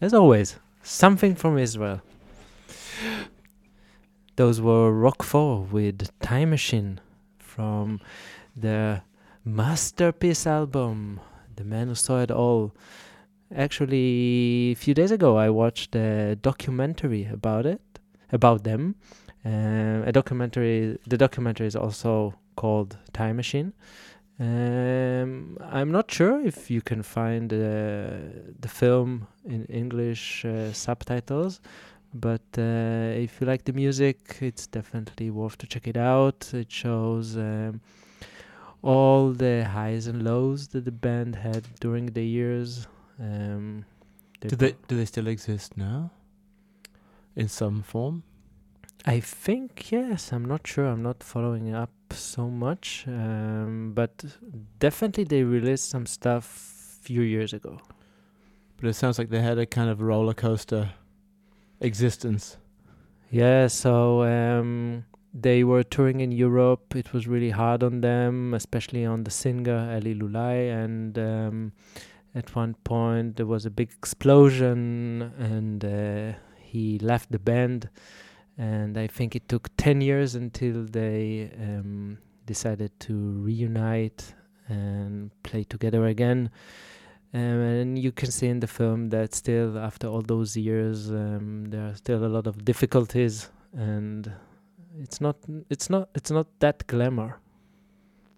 as 0.00 0.14
always, 0.14 0.56
something 0.82 1.34
from 1.34 1.58
Israel. 1.58 2.00
Those 4.36 4.60
were 4.60 4.92
Rock 4.92 5.22
4 5.22 5.62
with 5.62 6.08
Time 6.20 6.50
Machine 6.50 7.00
from 7.38 8.00
the 8.56 9.02
masterpiece 9.44 10.46
album, 10.46 11.20
The 11.56 11.64
Man 11.64 11.88
Who 11.88 11.94
Saw 11.96 12.20
It 12.20 12.30
All. 12.30 12.72
Actually, 13.54 14.72
a 14.72 14.74
few 14.74 14.94
days 14.94 15.10
ago, 15.10 15.36
I 15.36 15.50
watched 15.50 15.96
a 15.96 16.36
documentary 16.36 17.24
about 17.24 17.66
it, 17.66 17.80
about 18.30 18.62
them. 18.62 18.94
Uh, 19.44 20.02
a 20.04 20.12
documentary. 20.12 20.98
The 21.06 21.16
documentary 21.16 21.66
is 21.66 21.74
also 21.74 22.34
called 22.56 22.98
Time 23.12 23.36
Machine. 23.36 23.72
Um, 24.40 25.58
I'm 25.60 25.90
not 25.90 26.10
sure 26.10 26.40
if 26.46 26.70
you 26.70 26.80
can 26.80 27.02
find 27.02 27.52
uh, 27.52 27.56
the 28.60 28.68
film 28.68 29.26
in 29.44 29.64
English 29.64 30.44
uh, 30.44 30.72
subtitles, 30.72 31.60
but 32.14 32.46
uh, 32.56 33.18
if 33.24 33.40
you 33.40 33.46
like 33.48 33.64
the 33.64 33.72
music, 33.72 34.38
it's 34.40 34.66
definitely 34.68 35.30
worth 35.30 35.58
to 35.58 35.66
check 35.66 35.88
it 35.88 35.96
out. 35.96 36.54
It 36.54 36.70
shows 36.70 37.36
um, 37.36 37.80
all 38.82 39.32
the 39.32 39.64
highs 39.64 40.06
and 40.06 40.22
lows 40.22 40.68
that 40.68 40.84
the 40.84 40.92
band 40.92 41.34
had 41.34 41.64
during 41.80 42.06
the 42.06 42.24
years. 42.24 42.86
Um, 43.18 43.84
Do 44.40 44.54
they 44.54 44.76
do 44.86 44.96
they 44.96 45.06
still 45.06 45.26
exist 45.26 45.76
now? 45.76 46.10
In 47.34 47.48
some 47.48 47.82
form? 47.82 48.22
I 49.08 49.20
think 49.20 49.90
yes. 49.90 50.32
I'm 50.34 50.44
not 50.44 50.66
sure. 50.66 50.84
I'm 50.84 51.02
not 51.02 51.22
following 51.22 51.74
up 51.74 51.90
so 52.10 52.50
much, 52.50 53.06
um, 53.06 53.92
but 53.94 54.22
definitely 54.80 55.24
they 55.24 55.44
released 55.44 55.88
some 55.88 56.04
stuff 56.04 56.44
few 57.00 57.22
years 57.22 57.54
ago. 57.54 57.78
But 58.76 58.90
it 58.90 58.92
sounds 58.92 59.18
like 59.18 59.30
they 59.30 59.40
had 59.40 59.56
a 59.56 59.64
kind 59.64 59.88
of 59.88 60.02
roller 60.02 60.34
coaster 60.34 60.90
existence. 61.80 62.58
Yeah, 63.30 63.68
so 63.68 64.24
um, 64.24 65.06
they 65.32 65.64
were 65.64 65.84
touring 65.84 66.20
in 66.20 66.30
Europe. 66.30 66.94
It 66.94 67.14
was 67.14 67.26
really 67.26 67.50
hard 67.50 67.82
on 67.82 68.02
them, 68.02 68.52
especially 68.52 69.06
on 69.06 69.24
the 69.24 69.30
singer 69.30 69.88
Eli 69.96 70.18
Lulai. 70.20 70.70
And 70.84 71.18
um, 71.18 71.72
at 72.34 72.54
one 72.54 72.74
point, 72.84 73.36
there 73.36 73.46
was 73.46 73.64
a 73.64 73.70
big 73.70 73.88
explosion, 73.88 75.32
and 75.38 75.82
uh, 75.82 76.38
he 76.60 76.98
left 76.98 77.32
the 77.32 77.38
band. 77.38 77.88
And 78.58 78.98
I 78.98 79.06
think 79.06 79.36
it 79.36 79.48
took 79.48 79.68
10 79.76 80.00
years 80.00 80.34
until 80.34 80.84
they 80.84 81.50
um, 81.60 82.18
decided 82.44 82.98
to 83.00 83.14
reunite 83.14 84.34
and 84.66 85.30
play 85.44 85.62
together 85.64 86.06
again. 86.06 86.50
Um, 87.32 87.40
and 87.40 87.98
you 87.98 88.10
can 88.10 88.30
see 88.30 88.48
in 88.48 88.60
the 88.60 88.66
film 88.66 89.10
that 89.10 89.34
still, 89.34 89.78
after 89.78 90.08
all 90.08 90.22
those 90.22 90.56
years, 90.56 91.10
um, 91.10 91.66
there 91.68 91.86
are 91.88 91.94
still 91.94 92.24
a 92.24 92.26
lot 92.26 92.46
of 92.46 92.64
difficulties, 92.64 93.50
and 93.74 94.32
it's 94.98 95.20
not, 95.20 95.36
it's 95.68 95.90
not, 95.90 96.08
it's 96.14 96.30
not 96.30 96.46
that 96.60 96.86
glamour. 96.86 97.38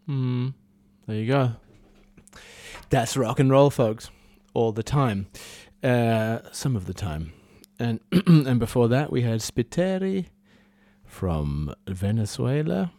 Hmm. 0.06 0.48
There 1.06 1.16
you 1.16 1.26
go. 1.26 1.52
That's 2.90 3.16
rock 3.16 3.38
and 3.38 3.50
roll, 3.50 3.70
folks. 3.70 4.10
All 4.54 4.72
the 4.72 4.82
time. 4.82 5.28
Uh, 5.82 6.40
some 6.50 6.74
of 6.74 6.86
the 6.86 6.94
time. 6.94 7.32
And 7.80 8.00
and 8.26 8.60
before 8.60 8.88
that 8.88 9.10
we 9.10 9.22
had 9.22 9.40
Spiteri 9.40 10.26
from 11.04 11.74
Venezuela. 11.88 12.92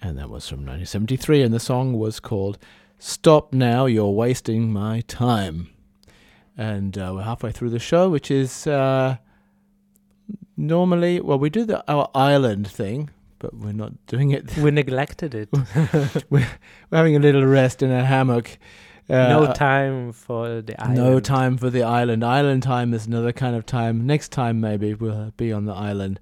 And 0.00 0.16
that 0.18 0.30
was 0.30 0.48
from 0.48 0.58
1973 0.58 1.42
and 1.42 1.52
the 1.52 1.58
song 1.58 1.94
was 1.94 2.20
called 2.20 2.58
Stop 2.98 3.52
Now 3.52 3.86
You're 3.86 4.12
Wasting 4.12 4.72
My 4.72 5.00
Time. 5.00 5.70
And 6.56 6.96
uh, 6.98 7.12
we're 7.14 7.22
halfway 7.22 7.50
through 7.50 7.70
the 7.70 7.78
show 7.78 8.08
which 8.10 8.30
is 8.30 8.66
uh, 8.66 9.16
normally 10.56 11.20
well 11.20 11.38
we 11.38 11.48
do 11.48 11.64
the 11.64 11.82
our 11.90 12.10
island 12.14 12.68
thing 12.68 13.10
but 13.38 13.54
we're 13.54 13.72
not 13.72 13.92
doing 14.06 14.32
it 14.32 14.56
We 14.56 14.70
neglected 14.70 15.34
it. 15.34 15.48
we're 16.30 16.48
having 16.92 17.16
a 17.16 17.20
little 17.20 17.46
rest 17.46 17.82
in 17.82 17.90
a 17.90 18.04
hammock. 18.04 18.58
Uh, 19.10 19.28
no 19.28 19.52
time 19.54 20.12
for 20.12 20.60
the 20.60 20.78
island. 20.80 20.96
No 20.98 21.20
time 21.20 21.56
for 21.56 21.70
the 21.70 21.82
island. 21.82 22.22
Island 22.22 22.62
time 22.62 22.92
is 22.92 23.06
another 23.06 23.32
kind 23.32 23.56
of 23.56 23.64
time. 23.64 24.06
Next 24.06 24.32
time, 24.32 24.60
maybe 24.60 24.92
we'll 24.92 25.32
be 25.36 25.50
on 25.50 25.64
the 25.64 25.72
island. 25.72 26.20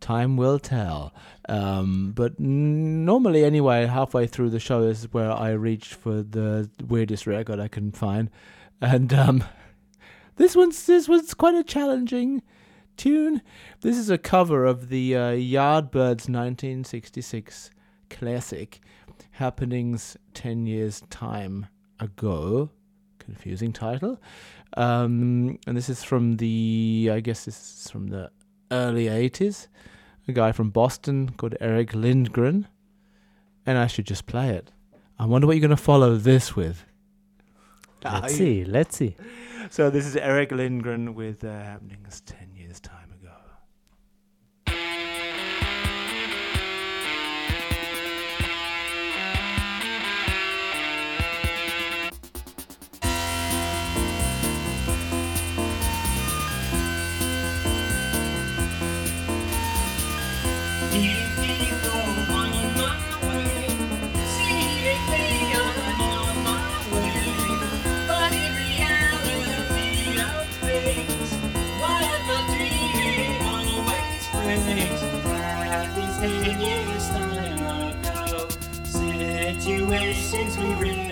Time 0.00 0.36
will 0.36 0.60
tell. 0.60 1.12
Um, 1.48 2.12
but 2.14 2.34
n- 2.38 3.04
normally, 3.04 3.44
anyway, 3.44 3.86
halfway 3.86 4.28
through 4.28 4.50
the 4.50 4.60
show 4.60 4.82
is 4.82 5.12
where 5.12 5.32
I 5.32 5.50
reach 5.50 5.88
for 5.94 6.22
the 6.22 6.70
weirdest 6.86 7.26
record 7.26 7.58
I 7.58 7.66
can 7.68 7.90
find, 7.90 8.30
and 8.80 9.12
um, 9.12 9.44
this 10.36 10.54
one's 10.54 10.86
this 10.86 11.08
one's 11.08 11.34
quite 11.34 11.56
a 11.56 11.64
challenging 11.64 12.42
tune. 12.96 13.42
This 13.80 13.98
is 13.98 14.08
a 14.08 14.18
cover 14.18 14.64
of 14.64 14.88
the 14.88 15.16
uh, 15.16 15.30
Yardbirds 15.32 16.28
1966 16.28 17.70
classic, 18.08 18.80
Happenings 19.32 20.16
10 20.34 20.66
Years 20.66 21.02
Time 21.10 21.66
Ago. 22.00 22.70
confusing 23.18 23.72
title. 23.72 24.18
Um, 24.76 25.58
and 25.66 25.76
this 25.76 25.88
is 25.88 26.02
from 26.02 26.36
the, 26.38 27.10
I 27.12 27.20
guess 27.20 27.44
this 27.44 27.84
is 27.84 27.90
from 27.90 28.08
the 28.08 28.30
early 28.70 29.06
80s. 29.06 29.68
A 30.26 30.32
guy 30.32 30.52
from 30.52 30.70
Boston 30.70 31.30
called 31.36 31.54
Erik 31.60 31.94
Lindgren. 31.94 32.66
And 33.66 33.78
I 33.78 33.86
should 33.86 34.06
just 34.06 34.26
play 34.26 34.50
it. 34.50 34.70
I 35.18 35.26
wonder 35.26 35.46
what 35.46 35.54
you're 35.56 35.60
going 35.60 35.70
to 35.70 35.76
follow 35.76 36.16
this 36.16 36.56
with. 36.56 36.84
Let's 38.02 38.34
see. 38.34 38.64
Let's 38.64 38.96
see. 38.96 39.16
So 39.68 39.90
this 39.90 40.06
is 40.06 40.16
Erik 40.16 40.52
Lindgren 40.52 41.14
with 41.14 41.44
uh, 41.44 41.48
Happenings 41.48 42.22
10 42.22 42.54
years 42.56 42.80
time 42.80 43.09
Situations 79.90 80.56
we 80.56 80.72
really 80.74 81.09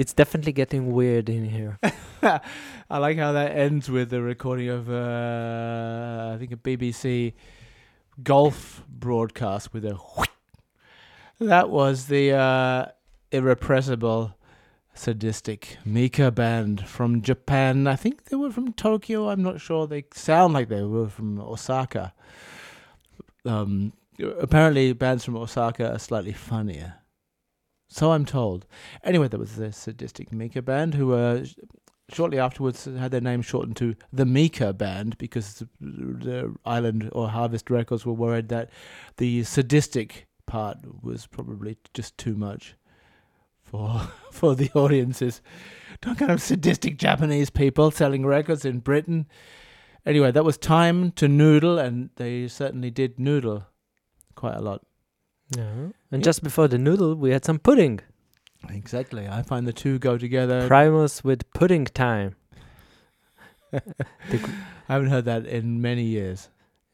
it's 0.00 0.14
definitely 0.14 0.52
getting 0.52 0.92
weird 0.92 1.28
in 1.28 1.44
here. 1.44 1.78
I 2.22 2.96
like 2.96 3.18
how 3.18 3.32
that 3.32 3.54
ends 3.54 3.90
with 3.90 4.08
the 4.08 4.22
recording 4.22 4.70
of 4.70 4.88
uh, 4.88 6.30
I 6.32 6.38
think 6.38 6.52
a 6.52 6.56
BBC 6.56 7.34
golf 8.22 8.82
broadcast 8.88 9.74
with 9.74 9.84
a. 9.84 9.98
That 11.38 11.68
was 11.68 12.06
the 12.06 12.32
uh, 12.32 12.86
irrepressible, 13.30 14.34
sadistic 14.94 15.76
Mika 15.84 16.30
band 16.30 16.88
from 16.88 17.20
Japan. 17.20 17.86
I 17.86 17.96
think 17.96 18.24
they 18.24 18.36
were 18.36 18.50
from 18.50 18.72
Tokyo. 18.72 19.28
I'm 19.28 19.42
not 19.42 19.60
sure. 19.60 19.86
They 19.86 20.06
sound 20.14 20.54
like 20.54 20.70
they 20.70 20.82
were 20.82 21.10
from 21.10 21.38
Osaka. 21.38 22.14
Um, 23.44 23.92
apparently, 24.18 24.94
bands 24.94 25.26
from 25.26 25.36
Osaka 25.36 25.92
are 25.92 25.98
slightly 25.98 26.32
funnier. 26.32 26.94
So 27.90 28.12
I'm 28.12 28.24
told. 28.24 28.66
Anyway, 29.02 29.26
there 29.26 29.40
was 29.40 29.56
the 29.56 29.72
sadistic 29.72 30.32
Mika 30.32 30.62
band 30.62 30.94
who 30.94 31.12
uh, 31.12 31.44
shortly 32.08 32.38
afterwards 32.38 32.84
had 32.84 33.10
their 33.10 33.20
name 33.20 33.42
shortened 33.42 33.76
to 33.78 33.96
the 34.12 34.24
Mika 34.24 34.72
band 34.72 35.18
because 35.18 35.64
the, 35.80 36.54
Island 36.64 37.10
or 37.12 37.28
Harvest 37.28 37.68
Records 37.68 38.06
were 38.06 38.12
worried 38.12 38.48
that 38.48 38.70
the 39.16 39.42
sadistic 39.42 40.28
part 40.46 40.78
was 41.02 41.26
probably 41.26 41.78
just 41.92 42.16
too 42.16 42.36
much. 42.36 42.76
for 43.62 44.08
for 44.30 44.54
the 44.54 44.70
audiences. 44.74 45.42
Don't 46.00 46.16
kind 46.18 46.30
of 46.30 46.40
sadistic 46.40 46.96
Japanese 46.96 47.50
people 47.50 47.90
selling 47.90 48.24
records 48.24 48.64
in 48.64 48.78
Britain. 48.78 49.26
Anyway, 50.06 50.30
that 50.30 50.44
was 50.44 50.56
time 50.56 51.12
to 51.12 51.28
noodle, 51.28 51.78
and 51.78 52.10
they 52.16 52.48
certainly 52.48 52.90
did 52.90 53.18
noodle 53.18 53.66
quite 54.34 54.56
a 54.56 54.60
lot. 54.60 54.82
Yeah. 55.56 55.88
And 56.12 56.20
Yeah. 56.22 56.24
just 56.24 56.42
before 56.42 56.68
the 56.68 56.78
noodle, 56.78 57.14
we 57.14 57.30
had 57.30 57.44
some 57.44 57.58
pudding. 57.58 58.00
Exactly. 58.68 59.26
I 59.28 59.42
find 59.42 59.66
the 59.66 59.72
two 59.72 59.98
go 59.98 60.18
together. 60.18 60.66
Primus 60.68 61.24
with 61.24 61.50
pudding 61.54 61.84
time. 61.86 62.36
I 63.72 63.80
haven't 64.88 65.10
heard 65.10 65.24
that 65.26 65.46
in 65.46 65.80
many 65.80 66.02
years. 66.04 66.48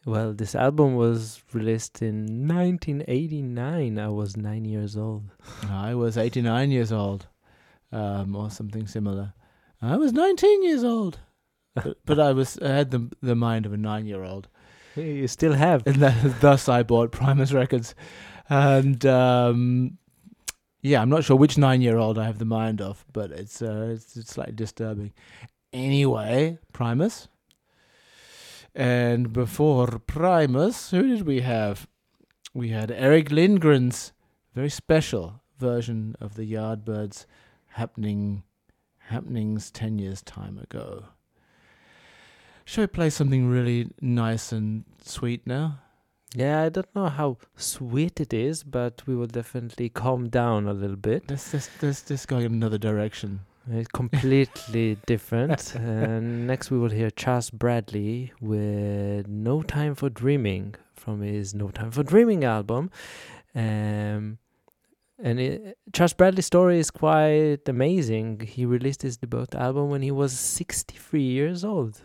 Well, 0.04 0.32
this 0.32 0.54
album 0.54 0.94
was 0.94 1.42
released 1.52 2.00
in 2.02 2.46
1989. 2.46 3.98
I 3.98 4.08
was 4.08 4.36
nine 4.36 4.64
years 4.64 4.96
old. 4.96 5.24
I 5.68 5.94
was 5.94 6.16
89 6.16 6.70
years 6.70 6.92
old, 6.92 7.26
um, 7.90 8.36
or 8.36 8.50
something 8.50 8.86
similar. 8.86 9.32
I 9.82 9.96
was 9.96 10.12
19 10.12 10.62
years 10.62 10.84
old, 10.84 11.18
but, 11.74 11.96
but 12.04 12.20
I 12.20 12.32
was 12.32 12.58
I 12.62 12.68
had 12.68 12.90
the 12.92 13.10
the 13.20 13.34
mind 13.34 13.66
of 13.66 13.72
a 13.72 13.76
nine 13.76 14.06
year 14.06 14.22
old, 14.22 14.48
You 14.94 15.26
still 15.26 15.54
have. 15.54 15.82
and 15.86 15.96
that, 15.96 16.40
thus 16.40 16.68
I 16.68 16.82
bought 16.84 17.10
Primus 17.10 17.52
Records, 17.52 17.94
and 18.48 19.04
um, 19.06 19.98
yeah, 20.82 21.02
I'm 21.02 21.08
not 21.08 21.24
sure 21.24 21.36
which 21.36 21.58
nine 21.58 21.80
year 21.80 21.98
old 21.98 22.18
I 22.18 22.26
have 22.26 22.38
the 22.38 22.44
mind 22.44 22.80
of, 22.80 23.04
but 23.12 23.30
it's 23.30 23.60
uh, 23.60 23.90
it's, 23.92 24.16
it's 24.16 24.32
slightly 24.32 24.54
disturbing. 24.54 25.12
Anyway, 25.72 26.58
Primus, 26.72 27.28
and 28.74 29.32
before 29.32 29.98
Primus, 30.06 30.90
who 30.90 31.08
did 31.08 31.26
we 31.26 31.40
have? 31.40 31.88
We 32.54 32.70
had 32.70 32.90
Erik 32.90 33.30
Lindgren's 33.30 34.12
very 34.54 34.70
special 34.70 35.42
version 35.58 36.16
of 36.20 36.34
the 36.34 36.50
Yardbirds 36.50 37.26
happening 37.72 38.44
happenings 38.98 39.70
ten 39.70 39.98
years 39.98 40.22
time 40.22 40.58
ago. 40.58 41.04
Shall 42.64 42.82
we 42.82 42.88
play 42.88 43.10
something 43.10 43.48
really 43.48 43.90
nice 44.00 44.50
and 44.50 44.84
sweet 45.04 45.46
now? 45.46 45.80
Yeah, 46.34 46.62
I 46.62 46.68
don't 46.68 46.94
know 46.94 47.08
how 47.08 47.38
sweet 47.56 48.20
it 48.20 48.34
is, 48.34 48.62
but 48.62 49.02
we 49.06 49.14
will 49.16 49.26
definitely 49.26 49.88
calm 49.88 50.28
down 50.28 50.66
a 50.66 50.72
little 50.72 50.96
bit. 50.96 51.30
Let's 51.30 51.52
just 51.52 51.70
let's 51.82 52.02
just 52.02 52.28
go 52.28 52.38
in 52.38 52.52
another 52.52 52.78
direction. 52.78 53.40
It's 53.70 53.88
completely 53.88 54.96
different. 55.06 55.74
and 55.74 56.46
next, 56.52 56.70
we 56.70 56.78
will 56.78 56.90
hear 56.90 57.10
Charles 57.10 57.50
Bradley 57.50 58.32
with 58.40 59.26
"No 59.28 59.62
Time 59.62 59.94
for 59.94 60.10
Dreaming" 60.10 60.74
from 60.94 61.22
his 61.22 61.54
"No 61.54 61.68
Time 61.68 61.90
for 61.90 62.02
Dreaming" 62.02 62.44
album. 62.44 62.90
Um, 63.54 64.38
and 65.18 65.40
it, 65.40 65.78
Charles 65.94 66.12
Bradley's 66.12 66.46
story 66.46 66.78
is 66.78 66.90
quite 66.90 67.66
amazing. 67.66 68.40
He 68.40 68.66
released 68.66 69.00
his 69.02 69.16
debut 69.16 69.46
album 69.54 69.88
when 69.88 70.02
he 70.02 70.10
was 70.10 70.38
63 70.38 71.22
years 71.22 71.64
old. 71.64 72.02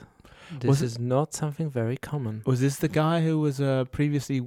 This 0.59 0.67
Was 0.69 0.81
it- 0.81 0.85
is 0.85 0.99
not 0.99 1.33
something 1.33 1.69
very 1.69 1.97
common. 1.97 2.41
Was 2.45 2.59
this 2.61 2.77
the 2.77 2.87
guy 2.89 3.21
who 3.21 3.39
was 3.39 3.61
uh, 3.61 3.85
previously 3.91 4.41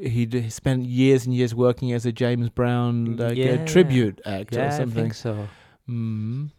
he 0.00 0.50
spent 0.50 0.84
years 0.86 1.26
and 1.26 1.34
years 1.34 1.54
working 1.54 1.92
as 1.92 2.06
a 2.06 2.12
James 2.12 2.48
Brown 2.50 3.16
like 3.16 3.36
Yeah. 3.36 3.64
tribute 3.64 4.20
act 4.24 4.54
yeah, 4.54 4.64
or 4.64 4.66
I 4.68 4.76
something? 4.78 4.94
think 5.04 5.14
so. 5.14 5.48
Mm. 5.88 6.50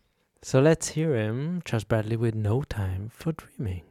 So 0.42 0.60
let's 0.60 0.90
hear 0.90 1.16
him, 1.16 1.62
Charles 1.64 1.86
Bradley, 1.86 2.18
with 2.18 2.36
"No 2.36 2.64
Time 2.64 3.10
for 3.14 3.32
Dreaming." 3.32 3.84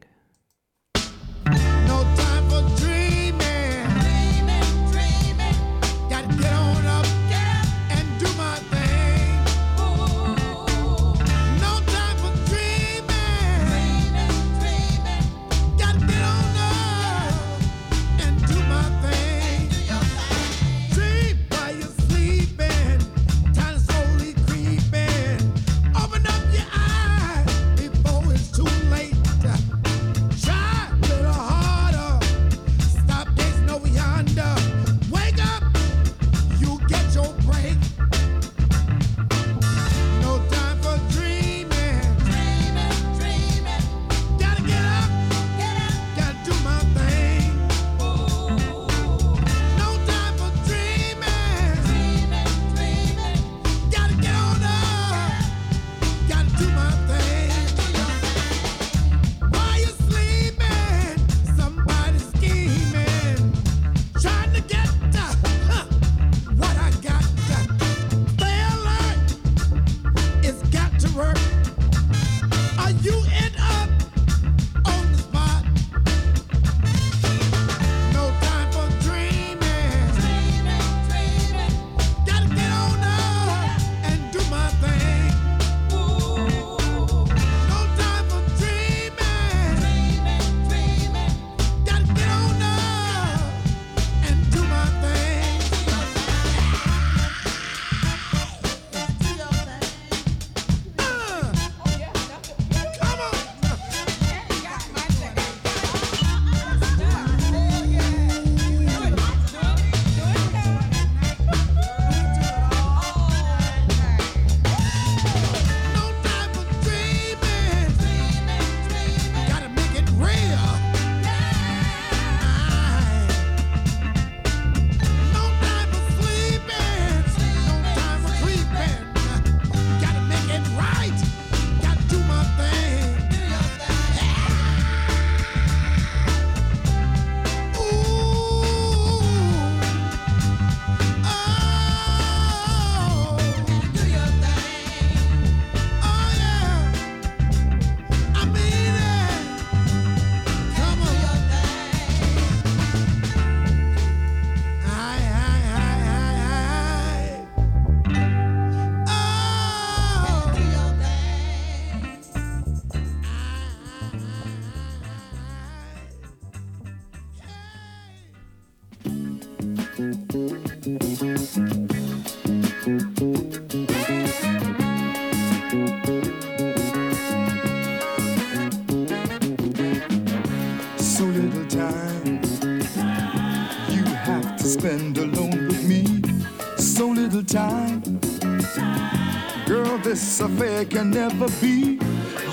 This 190.33 190.41
affair 190.41 190.83
can 190.85 191.11
never 191.11 191.47
be. 191.61 191.99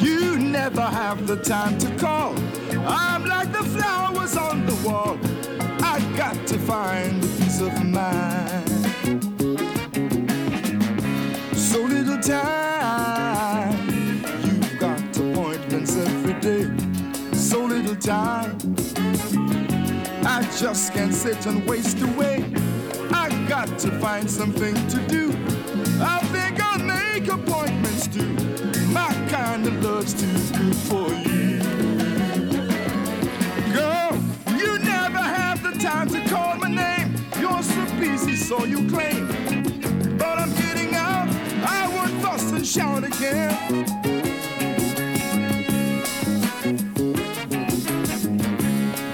You 0.00 0.38
never 0.38 0.82
have 0.82 1.26
the 1.26 1.36
time 1.36 1.78
to 1.78 1.88
call. 1.96 2.34
I'm 2.86 3.24
like 3.24 3.50
the 3.52 3.64
flowers 3.64 4.36
on 4.36 4.66
the 4.66 4.74
wall. 4.86 5.18
I 5.82 5.98
got 6.14 6.36
to 6.48 6.58
find 6.58 7.24
a 7.24 7.28
peace 7.38 7.60
of 7.62 7.72
mind. 7.86 8.68
So 11.56 11.80
little 11.80 12.20
time. 12.20 13.72
You've 14.44 14.78
got 14.78 15.00
appointments 15.16 15.96
every 15.96 16.34
day. 16.34 16.68
So 17.32 17.64
little 17.64 17.96
time. 17.96 18.58
I 20.26 20.46
just 20.58 20.92
can't 20.92 21.14
sit 21.14 21.46
and 21.46 21.66
waste 21.66 22.02
away. 22.02 22.44
I 23.10 23.30
got 23.48 23.78
to 23.78 23.90
find 24.00 24.30
something 24.30 24.74
to 24.88 24.98
do. 25.08 25.30
I 26.02 26.18
think 26.18 26.20
I'll 26.20 26.22
make 26.22 26.29
too. 28.12 28.34
My 28.88 29.12
kind 29.28 29.66
of 29.66 29.82
love's 29.82 30.14
too 30.14 30.26
good 30.56 30.74
for 30.74 31.08
you. 31.08 31.60
Girl, 33.72 34.12
you 34.58 34.78
never 34.80 35.18
have 35.18 35.62
the 35.62 35.78
time 35.78 36.08
to 36.08 36.20
call 36.28 36.56
my 36.56 36.68
name. 36.68 37.14
You're 37.38 37.62
so 37.62 37.84
busy, 38.00 38.34
so 38.34 38.64
you 38.64 38.88
claim. 38.88 39.28
But 40.18 40.38
I'm 40.38 40.52
getting 40.54 40.94
out. 40.94 41.28
I 41.64 41.88
won't 41.94 42.22
fuss 42.22 42.50
and 42.52 42.66
shout 42.66 43.04
again. 43.04 43.56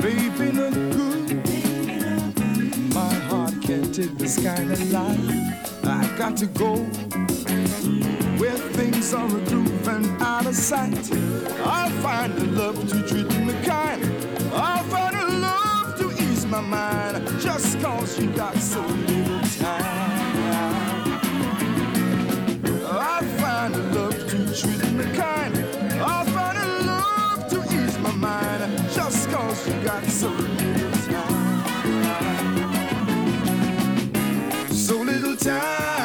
Baby, 0.00 0.52
look 0.52 0.74
good. 0.74 1.44
My 2.94 3.14
heart 3.28 3.54
can't 3.62 3.94
take 3.94 4.16
this 4.16 4.42
kind 4.42 4.72
of 4.72 4.90
life. 4.90 5.84
I 5.84 6.16
got 6.16 6.36
to 6.38 6.46
go 6.46 6.86
and 9.14 10.20
out 10.20 10.46
of 10.46 10.54
sight. 10.54 11.12
I'll 11.60 11.90
find 12.02 12.32
a 12.38 12.44
love 12.46 12.88
to 12.88 13.02
treat 13.06 13.28
me 13.46 13.52
kind. 13.64 14.02
I'll 14.52 14.82
find 14.84 15.16
a 15.16 15.26
love 15.38 15.96
to 15.98 16.10
ease 16.24 16.44
my 16.46 16.60
mind. 16.60 17.24
Just 17.40 17.80
cause 17.80 18.18
you 18.18 18.28
got 18.32 18.56
so 18.56 18.80
little 18.80 19.40
time. 19.60 21.20
I'll 22.84 23.22
find 23.38 23.74
a 23.76 23.78
love 23.94 24.28
to 24.30 24.38
treat 24.60 24.92
me 24.92 25.04
kind. 25.14 25.56
I'll 26.00 26.24
find 26.24 26.58
a 26.58 26.66
love 26.84 27.48
to 27.50 27.62
ease 27.76 27.98
my 28.00 28.12
mind. 28.12 28.62
Just 28.92 29.30
cause 29.30 29.68
you 29.68 29.74
got 29.84 30.04
so 30.06 30.30
little 30.30 30.90
time. 31.06 31.54
So 34.72 34.96
little 34.96 35.36
time. 35.36 35.95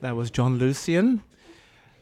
That 0.00 0.14
was 0.14 0.30
Jon 0.30 0.58
Lucien. 0.58 1.22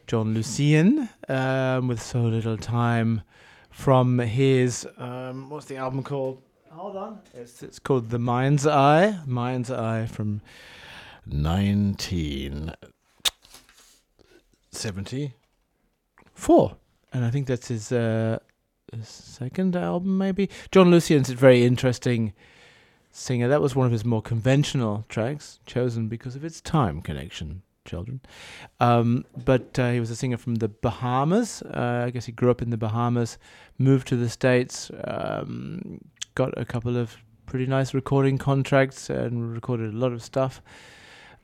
Jon 0.05 0.33
Lucien 0.33 1.09
um, 1.27 1.87
with 1.87 2.01
so 2.01 2.21
little 2.21 2.57
time 2.57 3.23
from 3.71 4.19
his 4.19 4.87
um, 4.97 5.49
what's 5.49 5.65
the 5.65 5.77
album 5.77 6.03
called? 6.03 6.41
Hold 6.71 6.95
on, 6.95 7.19
it's 7.33 7.63
it's 7.63 7.79
called 7.79 8.09
The 8.09 8.19
Mind's 8.19 8.67
Eye. 8.67 9.19
Mind's 9.25 9.71
Eye 9.71 10.05
from 10.05 10.41
nineteen 11.25 12.73
seventy 14.71 15.33
four, 16.33 16.77
and 17.11 17.25
I 17.25 17.31
think 17.31 17.47
that's 17.47 17.67
his 17.67 17.91
uh, 17.91 18.39
his 18.93 19.07
second 19.09 19.75
album, 19.75 20.17
maybe. 20.17 20.49
Jon 20.71 20.89
Lucien's 20.91 21.31
a 21.31 21.35
very 21.35 21.65
interesting 21.65 22.33
singer. 23.11 23.47
That 23.47 23.61
was 23.61 23.75
one 23.75 23.87
of 23.87 23.91
his 23.91 24.05
more 24.05 24.21
conventional 24.21 25.03
tracks, 25.09 25.59
chosen 25.65 26.07
because 26.07 26.35
of 26.35 26.45
its 26.45 26.61
time 26.61 27.01
connection, 27.01 27.63
children. 27.87 28.21
Um, 28.79 29.25
but 29.45 29.79
uh, 29.79 29.91
he 29.91 29.99
was 29.99 30.11
a 30.11 30.15
singer 30.15 30.37
from 30.37 30.55
the 30.55 30.67
Bahamas. 30.67 31.63
Uh, 31.63 32.03
I 32.05 32.09
guess 32.11 32.25
he 32.25 32.31
grew 32.31 32.51
up 32.51 32.61
in 32.61 32.69
the 32.69 32.77
Bahamas, 32.77 33.37
moved 33.79 34.07
to 34.09 34.15
the 34.15 34.29
States, 34.29 34.91
um, 35.05 35.99
got 36.35 36.55
a 36.57 36.65
couple 36.65 36.95
of 36.97 37.17
pretty 37.47 37.65
nice 37.65 37.93
recording 37.93 38.37
contracts, 38.37 39.09
and 39.09 39.53
recorded 39.53 39.93
a 39.93 39.97
lot 39.97 40.11
of 40.11 40.21
stuff. 40.21 40.61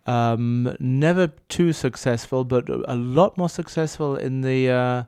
Um, 0.05 0.75
never 0.79 1.27
too 1.47 1.71
successful, 1.71 2.43
but 2.43 2.67
a 2.69 2.95
lot 2.95 3.37
more 3.37 3.49
successful 3.49 4.17
in 4.17 4.41
the 4.41 4.69
uh, 4.69 5.03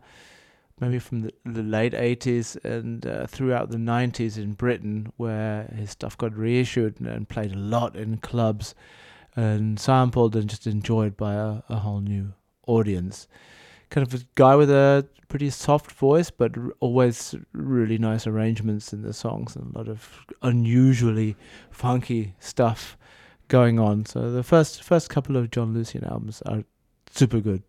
maybe 0.79 0.99
from 0.99 1.21
the, 1.21 1.33
the 1.45 1.63
late 1.63 1.93
80s 1.93 2.63
and 2.63 3.05
uh, 3.05 3.27
throughout 3.27 3.71
the 3.71 3.77
90s 3.77 4.37
in 4.37 4.53
Britain, 4.53 5.11
where 5.17 5.63
his 5.75 5.91
stuff 5.91 6.17
got 6.17 6.35
reissued 6.35 6.99
and, 6.99 7.07
and 7.07 7.29
played 7.29 7.53
a 7.53 7.57
lot 7.57 7.95
in 7.95 8.17
clubs 8.17 8.75
and 9.35 9.79
sampled 9.79 10.35
and 10.35 10.49
just 10.49 10.67
enjoyed 10.67 11.17
by 11.17 11.33
a, 11.33 11.61
a 11.69 11.77
whole 11.77 11.99
new 11.99 12.33
audience. 12.67 13.27
Kind 13.89 14.07
of 14.07 14.19
a 14.19 14.23
guy 14.35 14.55
with 14.55 14.71
a 14.71 15.07
pretty 15.27 15.49
soft 15.49 15.91
voice, 15.91 16.31
but 16.31 16.57
r- 16.57 16.71
always 16.79 17.35
really 17.53 17.97
nice 17.97 18.25
arrangements 18.25 18.93
in 18.93 19.01
the 19.01 19.13
songs 19.13 19.55
and 19.55 19.73
a 19.73 19.77
lot 19.77 19.87
of 19.87 20.25
unusually 20.41 21.35
funky 21.71 22.35
stuff 22.39 22.97
going 23.47 23.79
on. 23.79 24.05
So 24.05 24.31
the 24.31 24.43
first 24.43 24.83
first 24.83 25.09
couple 25.09 25.37
of 25.37 25.51
Jon 25.51 25.73
Lucien 25.73 26.03
albums 26.03 26.41
are 26.45 26.63
super 27.11 27.39
good. 27.39 27.63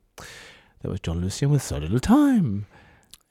There 0.83 0.91
was 0.91 1.01
Jon 1.01 1.21
Lucien 1.21 1.51
with 1.51 1.62
So 1.62 1.79
Little 1.79 2.01
Time. 2.01 2.67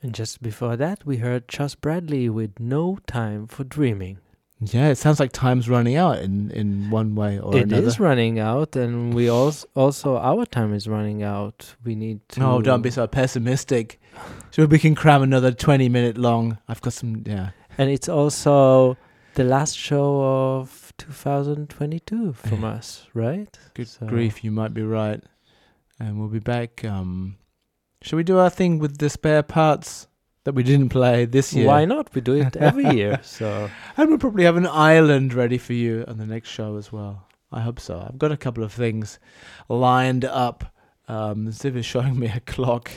And 0.02 0.14
just 0.14 0.42
before 0.42 0.76
that, 0.76 1.06
we 1.06 1.18
heard 1.18 1.48
Chas 1.48 1.74
Bradley 1.74 2.30
with 2.30 2.60
No 2.60 3.00
Time 3.08 3.48
for 3.48 3.64
Dreaming. 3.64 4.20
Yeah, 4.62 4.88
it 4.88 4.95
sounds 4.97 5.20
like 5.20 5.32
time's 5.34 5.68
running 5.70 5.97
out 5.97 6.20
in, 6.20 6.49
in 6.51 6.89
one 6.89 7.14
way 7.14 7.39
or 7.39 7.56
It 7.56 7.64
another. 7.64 7.84
It 7.84 7.88
is 7.88 7.99
running 7.99 8.39
out, 8.39 8.76
and 8.78 9.14
we 9.14 9.30
also 9.30 9.68
also 9.76 10.18
our 10.18 10.45
time 10.45 10.74
is 10.74 10.88
running 10.88 11.24
out. 11.24 11.76
We 11.84 11.93
need 11.95 12.22
to. 12.30 12.41
Oh, 12.45 12.62
don't 12.62 12.82
be 12.82 12.89
so 12.89 13.06
pessimistic. 13.06 13.99
So 14.51 14.66
we 14.66 14.80
can 14.80 14.95
cram 14.95 15.22
another 15.24 15.51
20 15.51 15.89
minute 15.89 16.18
long. 16.18 16.58
I've 16.70 16.80
got 16.80 16.93
some, 16.93 17.24
yeah. 17.26 17.49
And 17.78 17.89
it's 17.89 18.08
also 18.08 18.95
the 19.34 19.43
last 19.43 19.78
show 19.78 20.22
of 20.24 20.93
2022 20.97 22.34
from 22.34 22.62
Yeah. 22.62 22.68
us, 22.78 23.08
right? 23.14 23.60
Good 23.74 23.89
So- 23.89 24.06
grief, 24.06 24.43
you 24.43 24.51
might 24.51 24.74
be 24.74 24.84
right. 24.84 25.22
And 25.99 26.18
we'll 26.20 26.30
be 26.30 26.39
back. 26.39 26.86
Um, 26.86 27.36
shall 28.01 28.18
we 28.18 28.24
do 28.24 28.38
our 28.38 28.49
thing 28.49 28.80
with 28.80 28.97
the 28.99 29.10
spare 29.10 29.43
parts 29.43 30.08
that 30.46 30.54
we 30.54 30.64
didn't 30.64 30.89
play 30.89 31.26
this 31.26 31.54
year? 31.54 31.68
Why 31.68 31.86
not? 31.86 32.14
We 32.16 32.22
do 32.22 32.34
it 32.36 32.56
every 32.56 32.89
year. 32.96 33.20
So 33.24 33.70
And 33.98 34.10
we'll 34.10 34.20
probably 34.20 34.46
have 34.46 34.56
an 34.56 34.68
island 34.68 35.34
ready 35.34 35.58
for 35.58 35.74
you 35.74 36.06
on 36.08 36.18
the 36.18 36.26
next 36.26 36.50
show 36.50 36.78
as 36.78 36.91
well. 36.91 37.28
I 37.52 37.62
hope 37.62 37.80
so. 37.80 38.06
I've 38.08 38.18
got 38.18 38.32
a 38.32 38.38
couple 38.38 38.64
of 38.64 38.72
things 38.72 39.20
lined 39.68 40.24
up. 40.24 40.74
Um, 41.08 41.48
Ziv 41.48 41.76
is 41.76 41.86
showing 41.86 42.18
me 42.18 42.28
a 42.28 42.39
clock 42.41 42.91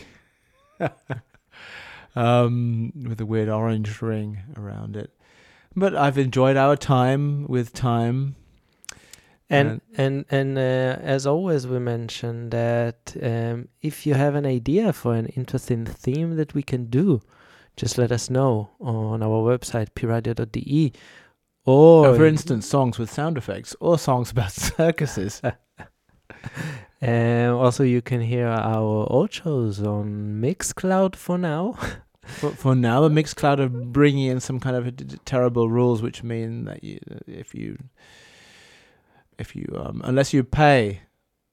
um, 2.16 2.92
with 3.08 3.20
a 3.20 3.26
weird 3.26 3.48
orange 3.48 4.00
ring 4.02 4.38
around 4.56 4.96
it. 4.96 5.10
But 5.74 5.94
I've 5.94 6.18
enjoyed 6.18 6.56
our 6.56 6.76
time 6.76 7.46
with 7.46 7.72
time. 7.72 8.36
and 9.48 9.80
and 9.96 10.24
and 10.30 10.58
uh, 10.58 10.98
as 11.00 11.26
always, 11.26 11.66
we 11.66 11.78
mention 11.78 12.50
that 12.50 13.16
um, 13.22 13.68
if 13.80 14.06
you 14.06 14.14
have 14.14 14.34
an 14.34 14.44
idea 14.44 14.92
for 14.92 15.14
an 15.14 15.26
interesting 15.26 15.86
theme 15.86 16.36
that 16.36 16.52
we 16.52 16.62
can 16.62 16.86
do, 16.86 17.22
just 17.78 17.96
let 17.96 18.10
us 18.10 18.28
know 18.28 18.70
on 18.80 19.22
our 19.22 19.40
website 19.56 19.90
piradio.de, 19.94 20.92
Or 21.64 22.14
for 22.14 22.26
instance, 22.26 22.66
songs 22.66 22.98
with 22.98 23.10
sound 23.10 23.38
effects 23.38 23.74
or 23.80 23.98
songs 23.98 24.30
about 24.32 24.52
circuses. 24.52 25.40
Um, 27.00 27.54
also, 27.54 27.84
you 27.84 28.02
can 28.02 28.20
hear 28.20 28.48
our 28.48 29.06
old 29.08 29.32
shows 29.32 29.80
on 29.80 30.40
Mixcloud 30.42 31.14
for 31.14 31.38
now. 31.38 31.78
for, 32.26 32.50
for 32.50 32.74
now, 32.74 33.02
the 33.02 33.08
Mixcloud 33.08 33.60
are 33.60 33.68
bringing 33.68 34.26
in 34.26 34.40
some 34.40 34.58
kind 34.58 34.74
of 34.74 34.96
d- 34.96 35.16
terrible 35.24 35.70
rules, 35.70 36.02
which 36.02 36.24
mean 36.24 36.64
that 36.64 36.82
you, 36.82 36.98
if 37.28 37.54
you, 37.54 37.78
if 39.38 39.54
you, 39.54 39.66
um, 39.76 40.00
unless 40.04 40.32
you 40.32 40.42
pay 40.42 41.02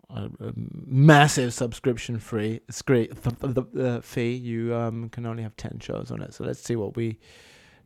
a, 0.09 0.25
a 0.39 0.53
massive 0.55 1.53
subscription 1.53 2.19
free 2.19 2.61
scree- 2.69 3.07
th- 3.07 3.39
th- 3.39 3.53
th- 3.55 3.85
uh, 3.85 4.01
fee, 4.01 4.33
you 4.33 4.75
um, 4.75 5.09
can 5.09 5.25
only 5.25 5.43
have 5.43 5.55
ten 5.57 5.79
shows 5.79 6.11
on 6.11 6.21
it. 6.21 6.33
So 6.33 6.43
let's 6.43 6.61
see 6.61 6.75
what 6.75 6.95
we 6.95 7.19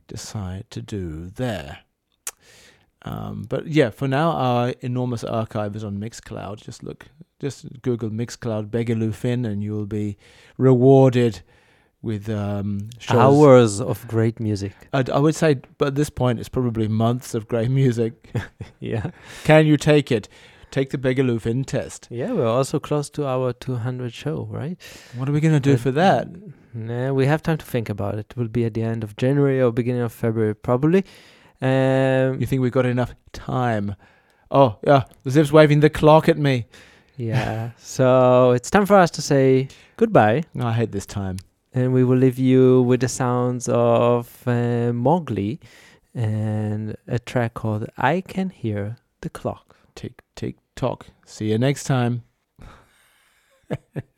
decide 0.07 0.69
to 0.71 0.81
do 0.81 1.29
there. 1.29 1.79
Um, 3.03 3.45
but 3.47 3.67
yeah, 3.67 3.89
for 3.91 4.07
now, 4.07 4.31
our 4.31 4.73
enormous 4.81 5.23
archive 5.23 5.75
is 5.75 5.83
on 5.83 5.97
Mixcloud. 5.99 6.61
Just 6.61 6.83
look, 6.83 7.05
just 7.39 7.81
Google 7.81 8.09
Mixcloud 8.09 8.69
Begilufin, 8.69 9.45
and 9.45 9.63
you 9.63 9.71
will 9.71 9.85
be 9.85 10.17
rewarded 10.57 11.41
with 12.01 12.29
um, 12.29 12.89
shows. 12.97 13.17
Hours 13.17 13.81
of 13.81 14.05
great 14.07 14.39
music. 14.39 14.73
I'd, 14.93 15.09
I 15.09 15.19
would 15.19 15.35
say, 15.35 15.61
but 15.77 15.89
at 15.89 15.95
this 15.95 16.09
point, 16.09 16.39
it's 16.39 16.49
probably 16.49 16.87
months 16.87 17.33
of 17.33 17.47
great 17.47 17.69
music. 17.81 18.31
Yeah. 18.81 19.11
Can 19.43 19.65
you 19.67 19.75
take 19.75 20.09
it? 20.09 20.29
Take 20.71 20.91
the 20.91 20.97
Begilufin 20.97 21.65
test. 21.65 22.07
Yeah, 22.11 22.31
we're 22.33 22.47
also 22.47 22.79
close 22.79 23.09
to 23.11 23.25
our 23.25 23.53
200 23.53 24.13
show, 24.13 24.47
right? 24.51 24.77
What 25.15 25.27
are 25.27 25.31
we 25.31 25.39
gonna 25.39 25.59
do 25.59 25.73
But, 25.73 25.79
for 25.81 25.91
that? 25.91 26.27
Nah, 26.73 27.11
we 27.11 27.25
have 27.25 27.41
time 27.41 27.57
to 27.57 27.65
think 27.65 27.89
about 27.89 28.15
it. 28.15 28.27
It 28.31 28.37
will 28.37 28.47
be 28.47 28.65
at 28.65 28.73
the 28.75 28.83
end 28.83 29.03
of 29.03 29.15
January 29.17 29.59
or 29.61 29.71
beginning 29.71 30.01
of 30.03 30.13
February, 30.13 30.53
probably. 30.55 31.03
Um, 31.61 32.39
You 32.39 32.45
think 32.45 32.61
we've 32.61 32.71
got 32.71 32.85
enough 32.85 33.13
time? 33.33 33.95
Oh 34.51 34.77
yeah, 34.85 35.03
the 35.23 35.29
Ziv's 35.31 35.51
waving 35.51 35.79
the 35.81 35.89
clock 35.89 36.29
at 36.29 36.37
me. 36.37 36.65
yeah. 37.17 37.71
so 37.77 38.51
it's 38.51 38.69
time 38.69 38.85
for 38.85 38.95
us 38.95 39.11
to 39.11 39.21
say 39.21 39.67
goodbye. 39.97 40.43
I 40.59 40.73
hate 40.73 40.91
this 40.91 41.05
time. 41.05 41.37
and 41.73 41.93
we 41.93 42.03
will 42.03 42.17
leave 42.17 42.39
you 42.39 42.81
with 42.83 42.99
the 43.01 43.07
sounds 43.07 43.67
of 43.69 44.41
uh, 44.47 44.91
Mawglee 44.93 45.59
and 46.15 46.95
a 47.07 47.19
track 47.19 47.53
called 47.53 47.85
I 47.97 48.21
Can 48.21 48.49
Hear 48.49 48.95
the 49.21 49.29
Clock. 49.29 49.68
Tick 49.99 50.21
tick 50.33 50.55
tock. 50.77 51.07
See 51.25 51.51
you 51.51 51.57
next 51.57 51.83
time. 51.83 52.23